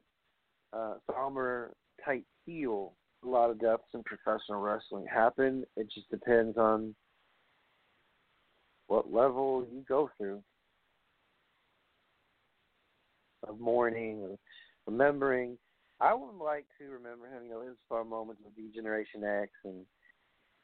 uh, 0.72 0.94
somber 1.14 1.74
type 2.04 2.24
feel 2.44 2.94
a 3.24 3.28
lot 3.28 3.50
of 3.50 3.60
deaths 3.60 3.84
in 3.94 4.02
professional 4.02 4.60
wrestling 4.60 5.06
happen. 5.08 5.64
It 5.76 5.86
just 5.94 6.10
depends 6.10 6.58
on 6.58 6.92
what 8.88 9.12
level 9.12 9.64
you 9.72 9.84
go 9.88 10.10
through 10.18 10.42
of 13.46 13.60
mourning 13.60 14.22
or 14.22 14.36
remembering. 14.88 15.56
I 16.00 16.14
would 16.14 16.34
like 16.34 16.66
to 16.80 16.86
remember 16.88 17.26
him, 17.26 17.44
you 17.44 17.50
know, 17.50 17.60
his 17.60 17.76
fun 17.88 18.10
moments 18.10 18.42
with 18.44 18.56
D 18.56 18.72
Generation 18.74 19.22
X 19.22 19.52
and 19.64 19.86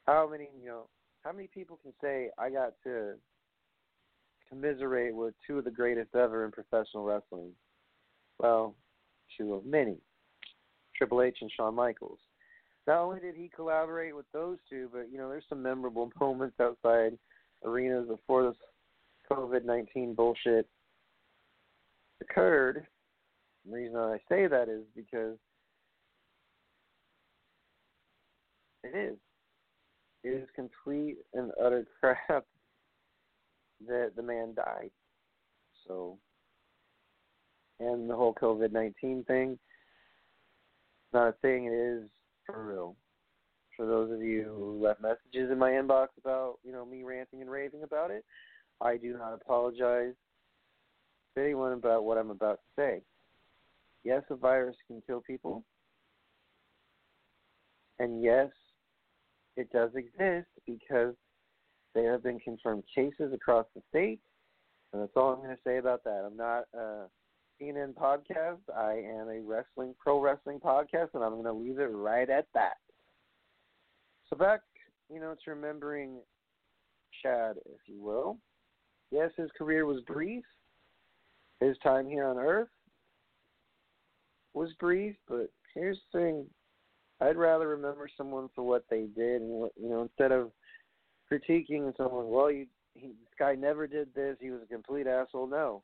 how 0.05 0.29
many, 0.29 0.49
you 0.61 0.67
know, 0.67 0.89
how 1.23 1.31
many 1.31 1.47
people 1.47 1.79
can 1.81 1.93
say 2.03 2.31
I 2.41 2.51
got 2.51 2.73
to 2.83 3.15
commiserate 4.53 5.15
with 5.15 5.35
two 5.47 5.59
of 5.59 5.65
the 5.65 5.71
greatest 5.71 6.15
ever 6.15 6.45
in 6.45 6.53
professional 6.53 7.05
wrestling? 7.05 7.53
Well, 8.39 8.75
two 9.39 9.55
of 9.55 9.65
many, 9.65 9.97
Triple 10.97 11.23
H 11.23 11.39
and 11.41 11.51
Shawn 11.57 11.75
Michaels. 11.75 12.19
Not 12.87 12.99
only 12.99 13.21
did 13.21 13.35
he 13.35 13.51
collaborate 13.55 14.15
with 14.15 14.27
those 14.33 14.59
two, 14.69 14.91
but 14.93 15.11
you 15.11 15.17
know, 15.17 15.29
there's 15.29 15.45
some 15.49 15.63
memorable 15.63 16.11
moments 16.21 16.57
outside 16.61 17.17
arenas 17.65 18.09
before 18.09 18.49
this 18.49 18.57
COVID 19.31 19.65
nineteen 19.65 20.15
bullshit 20.15 20.69
occurred. 22.21 22.87
The 23.65 23.75
reason 23.75 23.97
I 23.97 24.19
say 24.29 24.49
that 24.49 24.69
is 24.69 24.83
because 24.95 25.39
it 28.85 28.97
is. 28.97 29.17
It 30.25 30.29
is 30.29 30.49
complete 30.55 31.19
and 31.35 31.51
utter 31.61 31.87
crap 32.01 32.45
that 33.87 34.13
the 34.17 34.23
man 34.23 34.55
died. 34.55 34.91
So 35.87 36.19
and 37.81 38.09
the 38.09 38.17
whole 38.17 38.35
COVID 38.35 38.73
nineteen 38.73 39.25
thing. 39.25 39.53
It's 39.53 41.15
not 41.15 41.29
a 41.29 41.33
thing. 41.43 41.67
It 41.67 41.75
is 41.75 42.09
for 42.47 42.65
real. 42.65 42.97
For 43.77 43.87
those 43.87 44.13
of 44.13 44.23
you 44.23 44.45
who 44.45 44.75
mm-hmm. 44.75 44.85
left 44.85 45.01
messages 45.01 45.51
in 45.51 45.59
my 45.59 45.71
inbox 45.71 46.09
about 46.19 46.59
you 46.65 46.73
know 46.73 46.85
me 46.85 47.03
ranting 47.03 47.41
and 47.41 47.51
raving 47.51 47.83
about 47.83 48.11
it, 48.11 48.25
I 48.81 48.97
do 48.97 49.17
not 49.17 49.35
apologize 49.35 50.15
to 51.35 51.43
anyone 51.43 51.73
about 51.73 52.05
what 52.05 52.19
I'm 52.19 52.31
about 52.31 52.61
to 52.61 52.83
say. 52.83 53.03
Yes, 54.05 54.23
a 54.31 54.37
virus 54.37 54.77
can 54.87 55.03
kill 55.07 55.21
people, 55.21 55.65
and 57.99 58.23
yes, 58.23 58.51
it 59.57 59.71
does 59.73 59.91
exist 59.95 60.49
because 60.67 61.15
there 61.95 62.13
have 62.13 62.23
been 62.23 62.41
confirmed 62.41 62.85
cases 62.95 63.33
across 63.33 63.67
the 63.75 63.83
state, 63.91 64.21
and 64.93 65.03
that's 65.03 65.13
all 65.17 65.33
I'm 65.33 65.39
going 65.39 65.51
to 65.51 65.63
say 65.65 65.79
about 65.79 66.05
that. 66.05 66.25
I'm 66.27 66.37
not. 66.37 66.65
Uh, 66.77 67.07
a 67.63 67.65
CNN 67.65 67.95
podcast. 67.95 68.61
I 68.77 68.93
am 68.93 69.29
a 69.29 69.41
wrestling, 69.41 69.95
pro 69.99 70.21
wrestling 70.21 70.59
podcast, 70.61 71.09
and 71.15 71.23
I'm 71.23 71.41
going 71.41 71.45
to 71.45 71.53
leave 71.53 71.79
it 71.79 71.85
right 71.85 72.29
at 72.29 72.47
that. 72.55 72.77
So 74.29 74.37
back, 74.37 74.61
you 75.13 75.21
know, 75.21 75.35
to 75.45 75.51
remembering 75.51 76.19
Shad, 77.23 77.57
if 77.67 77.81
you 77.87 78.01
will. 78.01 78.39
Yes, 79.11 79.31
his 79.37 79.51
career 79.57 79.85
was 79.85 80.01
brief. 80.07 80.45
His 81.61 81.77
time 81.83 82.09
here 82.09 82.25
on 82.25 82.39
Earth 82.39 82.69
was 84.55 84.71
brief, 84.81 85.15
but 85.29 85.51
here's 85.75 85.99
the 86.13 86.19
thing: 86.19 86.47
I'd 87.21 87.37
rather 87.37 87.69
remember 87.69 88.09
someone 88.17 88.49
for 88.55 88.63
what 88.63 88.85
they 88.91 89.07
did, 89.15 89.43
and 89.43 89.51
what 89.51 89.73
you 89.81 89.89
know, 89.89 90.03
instead 90.03 90.33
of 90.33 90.51
critiquing 91.33 91.97
someone. 91.97 92.29
Well, 92.29 92.51
you, 92.51 92.67
he, 92.95 93.09
this 93.09 93.35
guy 93.39 93.55
never 93.55 93.87
did 93.87 94.15
this. 94.15 94.37
He 94.41 94.51
was 94.51 94.61
a 94.63 94.73
complete 94.73 95.07
asshole. 95.07 95.47
No, 95.47 95.83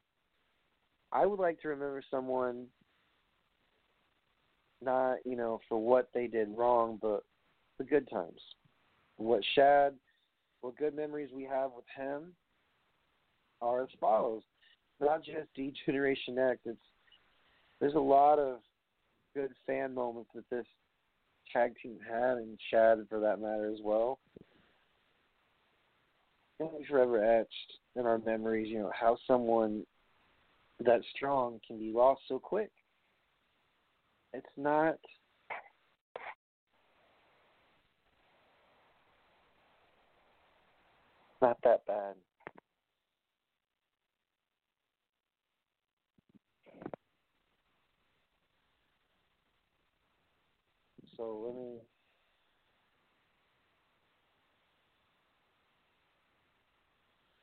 I 1.12 1.26
would 1.26 1.38
like 1.38 1.60
to 1.62 1.68
remember 1.68 2.02
someone 2.10 2.66
not 4.82 5.16
you 5.24 5.36
know 5.36 5.60
for 5.68 5.78
what 5.78 6.08
they 6.14 6.26
did 6.26 6.48
wrong, 6.56 6.98
but 7.00 7.24
the 7.78 7.84
good 7.84 8.08
times. 8.10 8.40
What 9.16 9.42
Shad, 9.54 9.94
what 10.60 10.76
good 10.76 10.94
memories 10.94 11.30
we 11.34 11.44
have 11.44 11.72
with 11.74 11.84
him 11.96 12.32
are 13.60 13.82
as 13.82 13.88
follows. 14.00 14.42
Not 15.00 15.24
just 15.24 15.52
D 15.54 15.72
Generation 15.86 16.38
X. 16.38 16.58
It's 16.64 16.78
there's 17.80 17.94
a 17.94 18.00
lot 18.00 18.38
of 18.38 18.58
good 19.34 19.50
fan 19.66 19.94
moments 19.94 20.30
that 20.34 20.48
this 20.50 20.66
tag 21.52 21.74
team 21.82 21.98
had, 22.08 22.38
and 22.38 22.58
Shad 22.70 22.98
for 23.08 23.20
that 23.20 23.40
matter 23.40 23.70
as 23.72 23.78
well. 23.82 24.18
And 26.60 26.86
forever 26.88 27.22
etched 27.22 27.78
in 27.94 28.04
our 28.04 28.18
memories. 28.18 28.68
You 28.68 28.80
know 28.80 28.92
how 28.98 29.16
someone 29.26 29.84
that 30.80 31.00
strong 31.14 31.60
can 31.66 31.78
be 31.78 31.92
lost 31.92 32.22
so 32.28 32.38
quick. 32.38 32.70
It's 34.32 34.46
not 34.56 34.96
not 41.40 41.58
that 41.62 41.86
bad. 41.86 42.14
So 51.16 51.42
let 51.44 51.54
me 51.54 51.78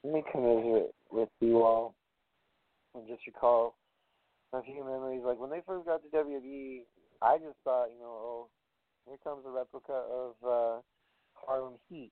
let 0.05 0.13
me 0.13 0.23
commiserate 0.31 0.91
with 1.11 1.29
you 1.41 1.63
all 1.63 1.95
and 2.93 3.07
just 3.07 3.25
recall 3.25 3.75
a 4.53 4.61
few 4.61 4.83
memories. 4.83 5.23
Like 5.25 5.39
when 5.39 5.49
they 5.49 5.61
first 5.65 5.85
got 5.85 6.01
to 6.03 6.17
WWE, 6.17 6.81
I 7.21 7.37
just 7.37 7.57
thought, 7.63 7.87
you 7.87 7.99
know, 7.99 8.05
oh, 8.05 8.47
here 9.07 9.17
comes 9.23 9.43
a 9.47 9.49
replica 9.49 9.93
of 9.93 10.35
uh, 10.45 10.81
Harlem 11.33 11.73
Heat. 11.89 12.11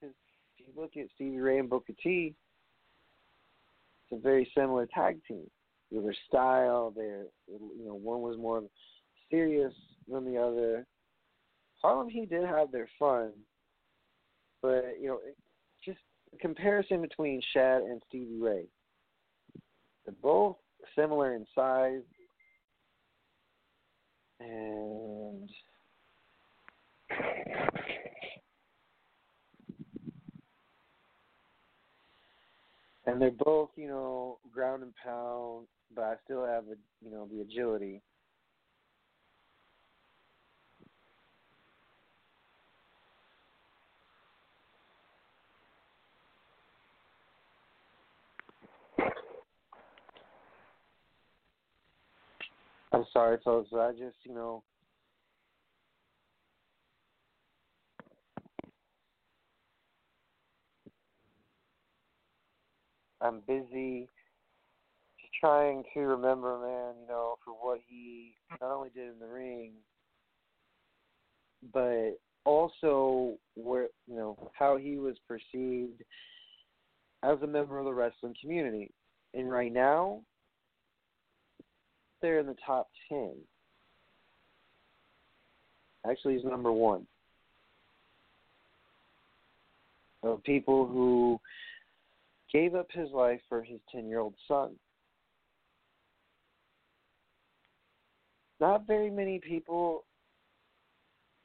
Because 0.00 0.14
if 0.58 0.66
you 0.66 0.80
look 0.80 0.96
at 0.96 1.06
Stevie 1.14 1.38
Ray 1.38 1.58
and 1.58 1.70
Booker 1.70 1.92
T, 2.02 2.34
it's 4.10 4.18
a 4.18 4.22
very 4.22 4.50
similar 4.56 4.88
tag 4.92 5.20
team. 5.28 5.48
Their 5.92 6.14
style, 6.28 6.92
their 6.94 7.26
you 7.48 7.84
know, 7.86 7.94
one 7.94 8.22
was 8.22 8.36
more 8.38 8.62
serious 9.30 9.72
than 10.08 10.24
the 10.24 10.38
other. 10.40 10.86
Harlem 11.80 12.08
Heat 12.08 12.30
did 12.30 12.44
have 12.44 12.70
their 12.72 12.88
fun, 12.98 13.30
but 14.62 14.96
you 15.00 15.08
know, 15.08 15.18
just 15.84 15.98
a 16.34 16.38
comparison 16.38 17.00
between 17.00 17.40
Shad 17.52 17.82
and 17.82 18.00
Stevie 18.08 18.38
Ray. 18.38 18.64
They're 20.04 20.14
both 20.22 20.56
similar 20.96 21.34
in 21.34 21.46
size 21.54 22.02
and 24.40 25.48
and 33.06 33.20
they're 33.20 33.30
both, 33.30 33.70
you 33.76 33.88
know, 33.88 34.38
ground 34.52 34.82
and 34.82 34.92
pound, 35.04 35.66
but 35.94 36.02
I 36.02 36.14
still 36.24 36.46
have 36.46 36.66
the, 36.66 36.76
you 37.04 37.10
know, 37.10 37.28
the 37.30 37.40
agility. 37.40 38.00
I'm 52.92 53.04
sorry, 53.12 53.38
folks. 53.44 53.70
I 53.72 53.92
just, 53.92 54.16
you 54.24 54.34
know, 54.34 54.62
I'm 63.20 63.40
busy 63.46 64.08
just 65.20 65.32
trying 65.38 65.84
to 65.94 66.00
remember, 66.00 66.58
man, 66.58 66.94
you 67.00 67.08
know, 67.08 67.36
for 67.44 67.52
what 67.52 67.80
he 67.86 68.34
not 68.60 68.72
only 68.72 68.90
did 68.90 69.08
in 69.08 69.18
the 69.20 69.26
ring, 69.26 69.72
but 71.72 72.18
also 72.44 73.36
where, 73.54 73.88
you 74.08 74.16
know, 74.16 74.50
how 74.58 74.76
he 74.76 74.96
was 74.96 75.16
perceived 75.28 76.02
as 77.22 77.38
a 77.42 77.46
member 77.46 77.78
of 77.78 77.84
the 77.84 77.92
wrestling 77.92 78.34
community. 78.40 78.90
And 79.34 79.50
right 79.50 79.72
now, 79.72 80.22
they're 82.20 82.40
in 82.40 82.46
the 82.46 82.56
top 82.66 82.88
10. 83.08 83.32
Actually, 86.08 86.34
he's 86.34 86.44
number 86.44 86.72
one. 86.72 87.06
Of 90.22 90.42
people 90.44 90.86
who 90.86 91.40
gave 92.52 92.74
up 92.74 92.88
his 92.92 93.10
life 93.12 93.40
for 93.48 93.62
his 93.62 93.80
10 93.92 94.08
year 94.08 94.20
old 94.20 94.34
son. 94.46 94.72
Not 98.60 98.86
very 98.86 99.10
many 99.10 99.38
people 99.38 100.04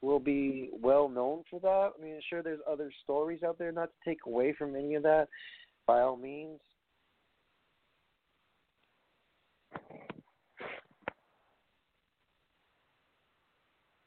will 0.02 0.20
be 0.20 0.70
well 0.74 1.08
known 1.08 1.44
for 1.50 1.60
that. 1.62 1.92
I 1.98 2.04
mean, 2.04 2.20
sure, 2.30 2.44
there's 2.44 2.60
other 2.70 2.92
stories 3.04 3.44
out 3.44 3.58
there, 3.58 3.72
not 3.72 3.90
to 3.90 4.10
take 4.10 4.20
away 4.28 4.54
from 4.54 4.76
any 4.76 4.96
of 4.96 5.04
that, 5.04 5.28
by 5.88 6.02
all 6.02 6.18
means. 6.18 6.60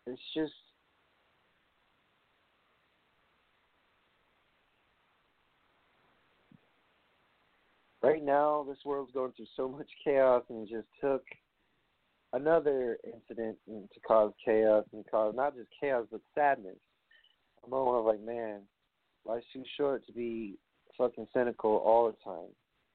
It's 0.08 0.20
just 0.34 0.52
right 8.02 8.24
now 8.24 8.64
this 8.66 8.78
world's 8.86 9.12
going 9.12 9.32
through 9.32 9.46
so 9.54 9.68
much 9.68 9.88
chaos 10.02 10.44
and 10.48 10.66
it 10.66 10.70
just 10.70 10.88
took 10.98 11.22
another 12.32 12.96
incident 13.04 13.58
to 13.66 14.00
cause 14.06 14.32
chaos 14.42 14.84
and 14.94 15.04
cause 15.10 15.34
not 15.36 15.54
just 15.54 15.68
chaos 15.78 16.06
but 16.10 16.20
sadness. 16.34 16.76
A 17.66 17.68
moment 17.68 17.98
of 17.98 18.04
like, 18.06 18.22
man, 18.22 18.60
life's 19.26 19.44
too 19.52 19.64
short 19.76 20.06
to 20.06 20.12
be 20.12 20.56
fucking 20.96 21.26
cynical 21.34 21.82
all 21.84 22.06
the 22.06 22.16
time. 22.24 22.48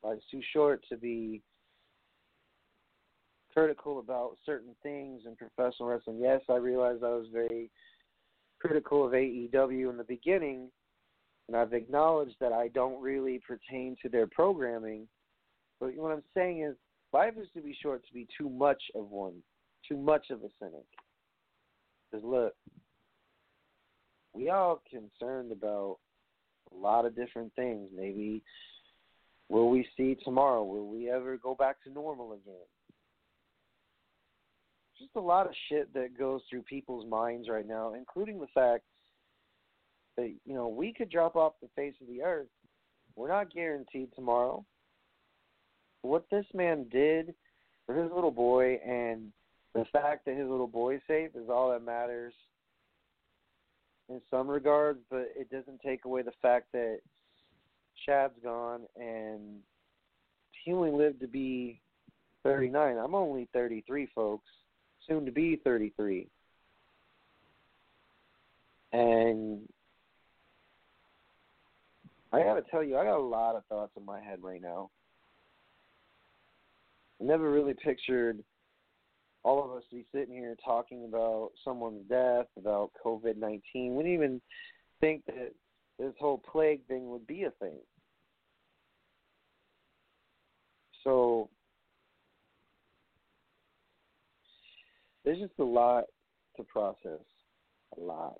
Life's 0.03 0.25
too 0.31 0.41
short 0.51 0.83
to 0.89 0.97
be 0.97 1.43
critical 3.53 3.99
about 3.99 4.37
certain 4.45 4.75
things 4.81 5.21
in 5.25 5.35
professional 5.35 5.89
wrestling. 5.89 6.19
Yes, 6.19 6.41
I 6.49 6.55
realized 6.55 7.03
I 7.03 7.09
was 7.09 7.27
very 7.31 7.69
critical 8.59 9.05
of 9.05 9.13
AEW 9.13 9.89
in 9.89 9.97
the 9.97 10.05
beginning, 10.05 10.69
and 11.47 11.57
I've 11.57 11.73
acknowledged 11.73 12.35
that 12.39 12.51
I 12.51 12.69
don't 12.69 13.01
really 13.01 13.41
pertain 13.45 13.95
to 14.01 14.09
their 14.09 14.27
programming. 14.27 15.07
But 15.79 15.95
what 15.95 16.11
I'm 16.11 16.23
saying 16.33 16.61
is, 16.61 16.75
life 17.11 17.33
is 17.39 17.47
to 17.53 17.61
be 17.61 17.77
short 17.81 18.05
to 18.07 18.13
be 18.13 18.27
too 18.37 18.49
much 18.49 18.81
of 18.95 19.09
one, 19.11 19.35
too 19.87 19.97
much 19.97 20.29
of 20.29 20.39
a 20.39 20.49
cynic. 20.59 20.85
Because 22.09 22.25
look, 22.25 22.55
we 24.33 24.49
all 24.49 24.81
concerned 24.89 25.51
about 25.51 25.97
a 26.73 26.77
lot 26.77 27.05
of 27.05 27.15
different 27.15 27.53
things. 27.55 27.89
Maybe 27.95 28.41
will 29.49 29.69
we 29.69 29.87
see 29.95 30.17
tomorrow? 30.23 30.63
Will 30.63 30.87
we 30.87 31.09
ever 31.09 31.37
go 31.37 31.53
back 31.53 31.83
to 31.83 31.91
normal 31.91 32.33
again? 32.33 32.55
Just 34.97 35.15
a 35.15 35.19
lot 35.19 35.47
of 35.47 35.53
shit 35.69 35.93
that 35.93 36.17
goes 36.17 36.41
through 36.49 36.63
people's 36.63 37.05
minds 37.05 37.49
right 37.49 37.67
now, 37.67 37.93
including 37.93 38.39
the 38.39 38.47
fact 38.53 38.83
that 40.17 40.31
you 40.45 40.53
know 40.53 40.67
we 40.67 40.93
could 40.93 41.09
drop 41.09 41.35
off 41.35 41.53
the 41.61 41.69
face 41.75 41.95
of 42.01 42.07
the 42.07 42.21
earth. 42.21 42.47
We're 43.15 43.29
not 43.29 43.53
guaranteed 43.53 44.09
tomorrow. 44.15 44.65
What 46.01 46.25
this 46.29 46.45
man 46.53 46.85
did 46.91 47.33
for 47.85 47.95
his 47.95 48.11
little 48.13 48.31
boy 48.31 48.79
and 48.85 49.31
the 49.73 49.85
fact 49.91 50.25
that 50.25 50.35
his 50.35 50.47
little 50.47 50.67
boy 50.67 50.99
safe 51.07 51.31
is 51.35 51.49
all 51.49 51.71
that 51.71 51.83
matters 51.83 52.33
in 54.09 54.21
some 54.29 54.47
regards, 54.47 54.99
but 55.09 55.31
it 55.35 55.49
doesn't 55.49 55.81
take 55.81 56.05
away 56.05 56.21
the 56.21 56.33
fact 56.41 56.67
that 56.73 56.99
Shad's 58.05 58.33
gone 58.43 58.81
and 58.95 59.59
he 60.63 60.73
only 60.73 60.91
lived 60.91 61.21
to 61.21 61.27
be 61.27 61.81
39. 62.43 62.97
I'm 62.97 63.15
only 63.15 63.47
33, 63.53 64.07
folks 64.13 64.49
soon 65.07 65.25
to 65.25 65.31
be 65.31 65.59
33. 65.63 66.27
And 68.91 69.67
I 72.31 72.41
got 72.43 72.55
to 72.55 72.63
tell 72.69 72.83
you, 72.83 72.97
I 72.97 73.03
got 73.03 73.17
a 73.17 73.21
lot 73.21 73.55
of 73.55 73.65
thoughts 73.65 73.91
in 73.97 74.05
my 74.05 74.19
head 74.19 74.39
right 74.41 74.61
now. 74.61 74.89
I 77.21 77.25
never 77.25 77.51
really 77.51 77.73
pictured 77.73 78.43
all 79.43 79.63
of 79.63 79.71
us 79.71 79.83
to 79.89 79.97
be 79.97 80.05
sitting 80.13 80.33
here 80.35 80.55
talking 80.63 81.05
about 81.05 81.51
someone's 81.63 82.07
death, 82.09 82.47
about 82.57 82.91
COVID 83.05 83.37
19. 83.37 83.95
We 83.95 84.03
didn't 84.03 84.13
even 84.13 84.41
think 85.01 85.25
that 85.25 85.53
this 85.99 86.13
whole 86.19 86.37
plague 86.37 86.85
thing 86.87 87.09
would 87.09 87.27
be 87.27 87.43
a 87.43 87.51
thing. 87.51 87.77
So 91.03 91.49
there's 95.23 95.39
just 95.39 95.59
a 95.59 95.63
lot 95.63 96.05
to 96.57 96.63
process. 96.63 97.23
A 97.97 97.99
lot. 97.99 98.39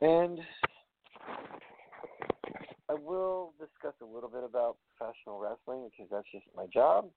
And 0.00 0.40
I 2.88 2.94
will 2.94 3.54
discuss 3.58 3.94
a 4.02 4.04
little 4.04 4.28
bit 4.28 4.42
about 4.44 4.76
professional 4.96 5.38
wrestling 5.38 5.88
because 5.90 6.10
that's 6.10 6.26
just 6.32 6.44
my 6.56 6.66
job. 6.66 7.08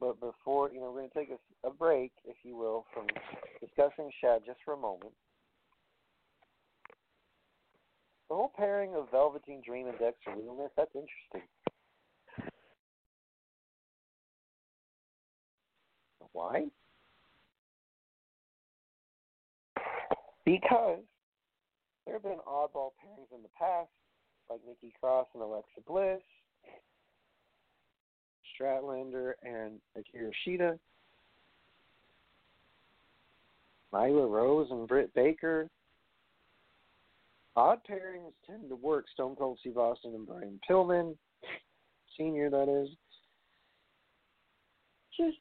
But 0.00 0.20
before, 0.20 0.70
you 0.70 0.80
know, 0.80 0.92
we're 0.92 1.00
going 1.00 1.10
to 1.10 1.18
take 1.18 1.30
a, 1.30 1.68
a 1.68 1.72
break, 1.72 2.12
if 2.24 2.36
you 2.44 2.56
will, 2.56 2.86
from 2.94 3.06
discussing 3.60 4.10
Shad 4.20 4.42
just 4.46 4.60
for 4.64 4.74
a 4.74 4.76
moment. 4.76 5.12
The 8.28 8.36
whole 8.36 8.52
pairing 8.56 8.94
of 8.94 9.10
Velveteen 9.10 9.62
Dream 9.66 9.88
and 9.88 9.98
Dexter 9.98 10.30
Lumis, 10.30 10.68
that's 10.76 10.94
interesting. 10.94 11.48
Why? 16.38 16.66
Because 20.44 21.00
there 22.04 22.14
have 22.14 22.22
been 22.22 22.38
oddball 22.46 22.92
pairings 23.02 23.34
in 23.34 23.42
the 23.42 23.48
past, 23.58 23.88
like 24.48 24.60
Nikki 24.64 24.94
Cross 25.00 25.26
and 25.34 25.42
Alexa 25.42 25.80
Bliss, 25.84 26.20
Statlander 28.54 29.32
and 29.42 29.80
Hikaru 29.96 30.30
Shida, 30.46 30.78
Nyla 33.92 34.30
Rose 34.30 34.68
and 34.70 34.86
Britt 34.86 35.12
Baker. 35.14 35.68
Odd 37.56 37.80
pairings 37.90 38.32
tend 38.46 38.68
to 38.68 38.76
work. 38.76 39.06
Stone 39.12 39.34
Cold 39.34 39.58
Steve 39.60 39.76
Austin 39.76 40.14
and 40.14 40.24
Brian 40.24 40.60
Pillman, 40.70 41.16
senior 42.16 42.48
that 42.48 42.68
is. 42.68 42.90
Just 45.16 45.38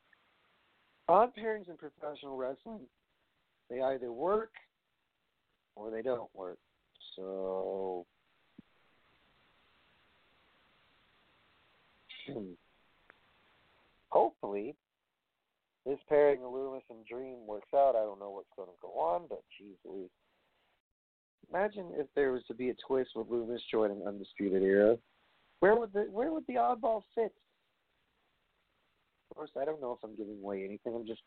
odd 1.08 1.32
pairings 1.36 1.70
in 1.70 1.78
professional 1.78 2.38
wrestling. 2.38 2.82
They 3.70 3.82
either 3.82 4.12
work 4.12 4.52
or 5.76 5.92
they 5.92 6.02
don't 6.02 6.30
work. 6.34 6.58
So 7.16 8.06
hopefully 14.10 14.76
this 15.86 16.00
pairing 16.10 16.44
of 16.44 16.52
Lumis 16.52 16.82
and 16.90 17.06
Dream 17.06 17.48
works 17.48 17.74
out. 17.74 17.96
I 17.96 18.04
don't 18.04 18.20
know 18.20 18.32
what's 18.32 18.50
going 18.56 18.68
to 18.68 18.74
go 18.82 18.90
on, 19.00 19.24
but 19.30 19.42
geez 19.58 19.78
Louise. 19.86 20.10
Imagine 21.50 21.92
if 21.94 22.08
there 22.14 22.34
was 22.34 22.44
to 22.48 22.54
be 22.54 22.70
a 22.70 22.76
twist 22.86 23.12
with 23.16 23.28
Lumis 23.28 23.60
joining 23.72 24.06
Undisputed 24.06 24.62
Era. 24.64 24.98
Where 25.62 25.78
would 25.78 25.94
the 25.94 26.08
where 26.12 26.32
would 26.34 26.46
the 26.48 26.56
oddball 26.56 27.04
fit? 27.16 27.34
Course, 29.38 29.52
I 29.62 29.66
don't 29.66 29.80
know 29.80 29.92
if 29.92 30.04
I'm 30.04 30.16
giving 30.16 30.40
away 30.42 30.66
anything. 30.66 30.96
I'm 30.96 31.06
just 31.06 31.22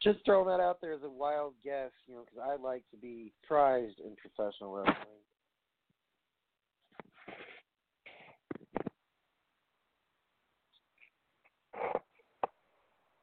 just 0.00 0.24
throwing 0.24 0.46
that 0.46 0.62
out 0.62 0.80
there 0.80 0.92
as 0.92 1.02
a 1.02 1.10
wild 1.10 1.54
guess, 1.64 1.90
you 2.06 2.14
know, 2.14 2.22
because 2.24 2.48
I 2.48 2.62
like 2.62 2.84
to 2.92 2.96
be 2.96 3.32
prized 3.46 3.98
in 3.98 4.14
professional 4.14 4.72
wrestling. 4.72 4.94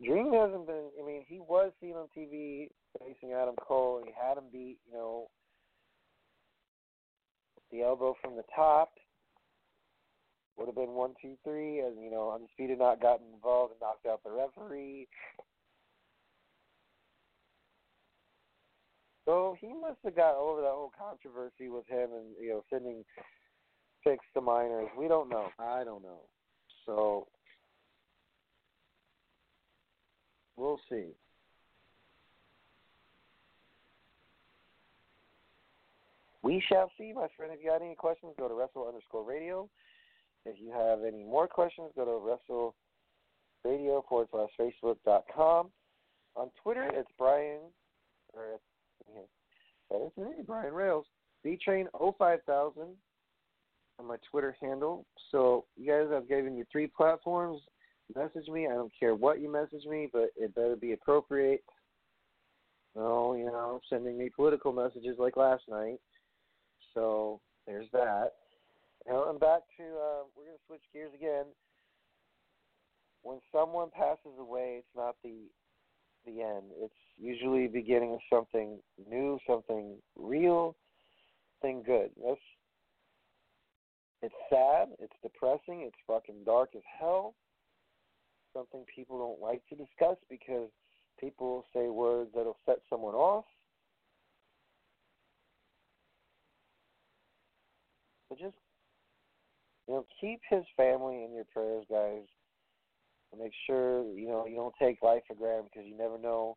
Dream 0.04 0.34
hasn't 0.34 0.68
been. 0.68 0.90
I 1.02 1.06
mean, 1.08 1.24
he 1.26 1.40
was 1.40 1.72
seen 1.80 1.94
on 1.94 2.08
TV 2.16 2.68
facing 3.00 3.32
Adam 3.32 3.56
Cole. 3.56 4.02
He 4.06 4.12
had 4.12 4.38
him 4.38 4.44
beat, 4.52 4.78
you 4.86 4.94
know, 4.94 5.28
the 7.72 7.84
elbow 7.84 8.14
from 8.22 8.36
the 8.36 8.44
top. 8.54 8.90
Would 10.58 10.68
have 10.68 10.76
been 10.76 10.92
one, 10.92 11.14
two, 11.22 11.36
three, 11.44 11.80
and 11.80 12.02
you 12.02 12.10
know, 12.10 12.32
undisputed 12.32 12.80
not 12.80 13.02
gotten 13.02 13.26
involved 13.34 13.74
and 13.74 13.82
knocked 13.82 14.06
out 14.06 14.24
the 14.24 14.32
referee. 14.32 15.08
So 19.26 19.58
he 19.60 19.68
must 19.68 19.98
have 20.04 20.16
got 20.16 20.36
over 20.36 20.62
that 20.62 20.70
whole 20.70 20.94
controversy 20.98 21.68
with 21.68 21.86
him 21.88 22.10
and 22.14 22.36
you 22.40 22.50
know 22.50 22.64
sending 22.70 23.04
pics 24.04 24.26
to 24.36 24.42
minors. 24.42 24.88
We 24.98 25.08
don't 25.08 25.30
know. 25.30 25.50
I 25.60 25.84
don't 25.84 26.04
know. 26.04 26.22
So 26.86 27.28
we'll 30.56 30.80
see. 30.90 31.08
We 36.44 36.64
shall 36.70 36.92
see, 36.96 37.12
my 37.12 37.26
friend. 37.36 37.52
If 37.52 37.64
you 37.64 37.72
got 37.72 37.82
any 37.82 37.96
questions, 37.96 38.34
go 38.38 38.48
to 38.48 38.54
wrestle 38.54 38.88
underscore 38.88 39.24
radio. 39.24 39.68
If 40.46 40.56
you 40.60 40.72
have 40.72 41.04
any 41.04 41.24
more 41.24 41.48
questions, 41.48 41.92
go 41.96 42.06
to 42.06 42.26
wrestle 42.26 42.76
radio 43.64 44.04
forward 44.08 44.28
slash. 44.32 44.50
On 46.36 46.50
Twitter, 46.62 46.90
it's 46.94 47.10
Brian, 47.18 47.62
or 48.34 48.54
is 48.54 50.12
me, 50.18 50.44
Brian 50.46 50.74
Rails. 50.74 51.06
B 51.44 51.58
Train 51.64 51.88
05000 51.98 52.84
on 53.98 54.06
my 54.06 54.18
Twitter 54.30 54.56
handle. 54.62 55.06
So 55.32 55.66
you 55.78 55.88
guys, 55.88 56.08
I've 56.14 56.28
given 56.28 56.58
you 56.58 56.66
three 56.72 56.88
platforms. 56.88 57.62
Message 58.16 58.48
me. 58.50 58.68
I 58.68 58.74
don't 58.74 58.92
care 59.00 59.16
what 59.16 59.42
you 59.42 59.52
message 59.52 59.86
me, 59.86 60.10
but 60.12 60.30
it 60.36 60.54
better 60.54 60.76
be 60.76 60.94
appropriate. 60.94 61.64
No, 62.96 63.34
you 63.34 63.46
know, 63.46 63.80
sending 63.90 64.18
me 64.18 64.30
political 64.34 64.72
messages 64.72 65.18
like 65.18 65.38
last 65.38 65.64
night. 65.68 66.00
So 66.94 67.42
there's 67.68 67.88
that. 67.94 68.34
Now 69.08 69.24
I'm 69.24 69.38
back 69.38 69.62
to. 69.78 69.84
Uh, 69.84 70.24
we're 70.36 70.46
gonna 70.46 70.58
switch 70.68 70.82
gears 70.94 71.14
again. 71.14 71.46
When 73.22 73.40
someone 73.52 73.90
passes 73.92 74.38
away, 74.40 74.78
it's 74.80 74.96
not 74.96 75.16
the 75.24 75.50
the 76.26 76.42
end. 76.42 76.72
It's 76.80 76.94
usually 77.18 77.68
beginning 77.68 78.14
of 78.14 78.20
something 78.32 78.80
new, 79.10 79.38
something 79.48 79.98
real, 80.16 80.76
thing 81.62 81.84
good. 81.86 82.10
That's 82.24 82.40
it's 84.22 84.34
sad, 84.50 84.88
it's 85.00 85.14
depressing, 85.22 85.82
it's 85.82 85.98
fucking 86.08 86.44
dark 86.46 86.70
as 86.76 86.82
hell. 87.00 87.36
Something 88.54 88.86
people 88.96 89.20
don't 89.20 89.40
like 89.40 89.62
to 89.70 89.76
discuss 89.76 90.18
because 90.30 90.70
people 91.20 91.66
say 91.74 91.90
words 91.90 92.32
that'll 92.34 92.58
set 92.66 92.78
someone 92.90 93.14
off. 93.14 93.46
But 98.30 98.40
just 98.40 98.56
you 99.88 99.94
know, 99.94 100.06
keep 100.20 100.42
his 100.50 100.64
family 100.76 101.24
in 101.24 101.34
your 101.34 101.46
prayers, 101.46 101.86
guys. 101.90 102.26
Make 103.38 103.52
sure 103.68 104.06
you 104.14 104.30
know 104.30 104.46
you 104.46 104.56
don't 104.56 104.74
take 104.82 105.02
life 105.02 105.22
for 105.28 105.36
granted 105.36 105.66
because 105.66 105.86
you 105.86 105.98
never 105.98 106.18
know 106.18 106.56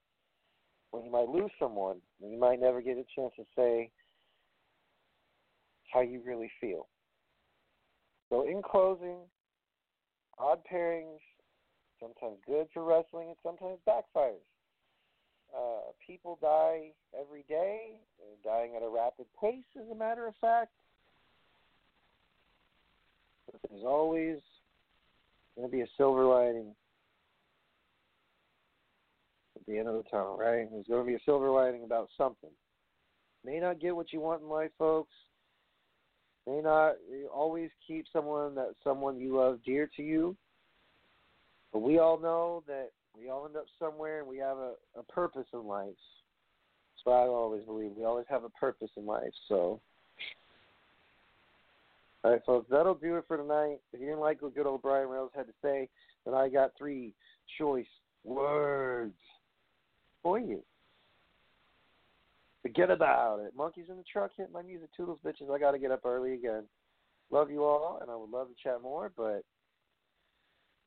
when 0.93 1.05
you 1.05 1.11
might 1.11 1.29
lose 1.29 1.51
someone. 1.59 2.01
You 2.21 2.39
might 2.39 2.61
never 2.61 2.81
get 2.81 2.97
a 2.97 3.05
chance 3.17 3.33
to 3.37 3.45
say 3.57 3.91
how 5.93 6.03
you 6.03 6.23
really 6.25 6.51
feel. 6.61 6.87
So, 8.31 8.47
in 8.47 8.63
closing, 8.63 9.19
odd 10.39 10.61
pairings 10.73 11.19
sometimes 11.99 12.39
good 12.47 12.69
for 12.73 12.85
wrestling 12.85 13.29
and 13.29 13.37
sometimes 13.43 13.79
backfires. 13.87 14.47
Uh, 15.57 15.93
people 16.07 16.39
die 16.41 16.93
every 17.19 17.45
day, 17.49 17.97
dying 18.45 18.75
at 18.77 18.83
a 18.83 18.89
rapid 18.89 19.27
pace, 19.41 19.65
as 19.77 19.91
a 19.91 19.95
matter 19.95 20.27
of 20.27 20.35
fact. 20.41 20.73
But 23.51 23.61
there's 23.71 23.85
always 23.85 24.39
going 25.57 25.69
to 25.69 25.77
be 25.77 25.83
a 25.83 25.89
silver 25.97 26.25
lining 26.25 26.75
at 29.57 29.67
the 29.67 29.79
end 29.79 29.89
of 29.89 29.95
the 29.95 30.05
tunnel, 30.11 30.37
right? 30.39 30.69
There's 30.71 30.87
going 30.87 31.05
to 31.05 31.07
be 31.07 31.15
a 31.17 31.25
silver 31.25 31.51
lining 31.51 31.85
about 31.85 32.09
something. 32.17 32.51
May 33.45 33.61
not 33.61 33.81
get 33.81 33.97
what 33.97 34.13
you 34.13 34.21
want 34.21 34.43
in 34.43 34.49
life, 34.49 34.71
folks. 34.79 35.15
May 36.47 36.61
not 36.61 36.95
always 37.35 37.71
keep 37.87 38.07
someone 38.13 38.55
that 38.55 38.75
someone 38.83 39.19
you 39.19 39.37
love 39.37 39.61
dear 39.65 39.89
to 39.97 40.03
you. 40.03 40.37
But 41.73 41.81
we 41.81 41.99
all 41.99 42.19
know 42.19 42.63
that 42.67 42.91
we 43.17 43.29
all 43.29 43.47
end 43.47 43.57
up 43.57 43.67
somewhere 43.79 44.21
and 44.21 44.29
we 44.29 44.39
have 44.39 44.57
a, 44.57 44.73
a 44.97 45.03
purpose 45.03 45.47
in 45.53 45.67
life. 45.67 45.89
That's 45.89 47.05
what 47.05 47.15
I 47.15 47.27
always 47.27 47.65
believe. 47.65 47.93
We 47.97 48.05
always 48.05 48.27
have 48.31 48.45
a 48.45 48.51
purpose 48.51 48.91
in 48.97 49.05
life. 49.05 49.33
So, 49.49 49.81
all 52.25 52.33
right, 52.33 52.41
folks, 52.45 52.67
that'll 52.71 52.95
do 52.95 53.17
it 53.17 53.25
for 53.29 53.37
tonight. 53.37 53.79
If 53.93 54.01
you 54.01 54.07
didn't 54.07 54.21
like 54.21 54.43
what 54.43 54.55
good 54.55 54.67
old 54.67 54.83
Brian 54.83 55.09
Rails 55.09 55.31
had 55.37 55.47
to 55.47 55.53
say, 55.63 55.89
then 56.25 56.35
I 56.35 56.49
got 56.49 56.73
three 56.77 57.15
choice 57.59 57.87
words 58.25 59.15
for 60.23 60.39
you. 60.39 60.63
Forget 62.63 62.91
about 62.91 63.39
it. 63.41 63.55
Monkeys 63.57 63.87
in 63.89 63.97
the 63.97 64.05
truck 64.13 64.33
hit 64.37 64.51
my 64.53 64.63
music. 64.63 64.89
Toodles, 64.97 65.21
bitches. 65.25 65.55
I 65.55 65.61
got 65.61 65.71
to 65.73 65.79
get 65.79 65.93
up 65.93 66.05
early 66.05 66.35
again. 66.35 66.65
Love 67.31 67.51
you 67.51 67.63
all, 67.63 67.99
and 68.03 68.11
I 68.11 68.17
would 68.17 68.31
love 68.31 68.49
to 68.49 68.55
chat 68.63 68.83
more, 68.83 69.13
but 69.17 69.45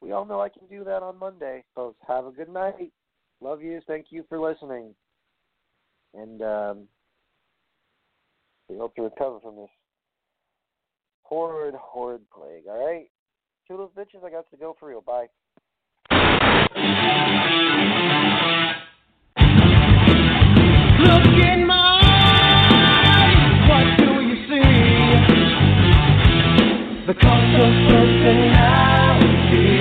we 0.01 0.11
all 0.11 0.25
know 0.25 0.41
I 0.41 0.49
can 0.49 0.67
do 0.69 0.83
that 0.83 1.01
on 1.03 1.17
Monday. 1.17 1.63
So 1.75 1.95
have 2.07 2.25
a 2.25 2.31
good 2.31 2.49
night. 2.49 2.91
Love 3.39 3.61
you. 3.61 3.79
Thank 3.87 4.07
you 4.09 4.25
for 4.27 4.39
listening. 4.39 4.93
And 6.13 6.41
um, 6.41 6.87
we 8.67 8.77
hope 8.77 8.95
to 8.95 9.03
recover 9.03 9.39
from 9.39 9.55
this 9.55 9.69
horrid, 11.31 11.75
horrid 11.75 12.21
plague. 12.29 12.67
All 12.69 12.85
right? 12.85 13.09
Toodles, 13.67 13.91
bitches. 13.97 14.23
I 14.25 14.29
got 14.29 14.49
to 14.51 14.57
go 14.57 14.75
for 14.77 14.89
real. 14.89 15.01
Bye. 15.01 15.29
Look 20.99 21.25
in 21.47 21.65
my 21.65 22.01
eyes, 22.03 23.69
what 23.69 23.85
do 23.97 24.11
you 24.27 24.35
see? 24.49 24.71
The 27.07 27.13
Cult 27.13 27.55
of 27.61 27.73
Personality. 27.87 29.80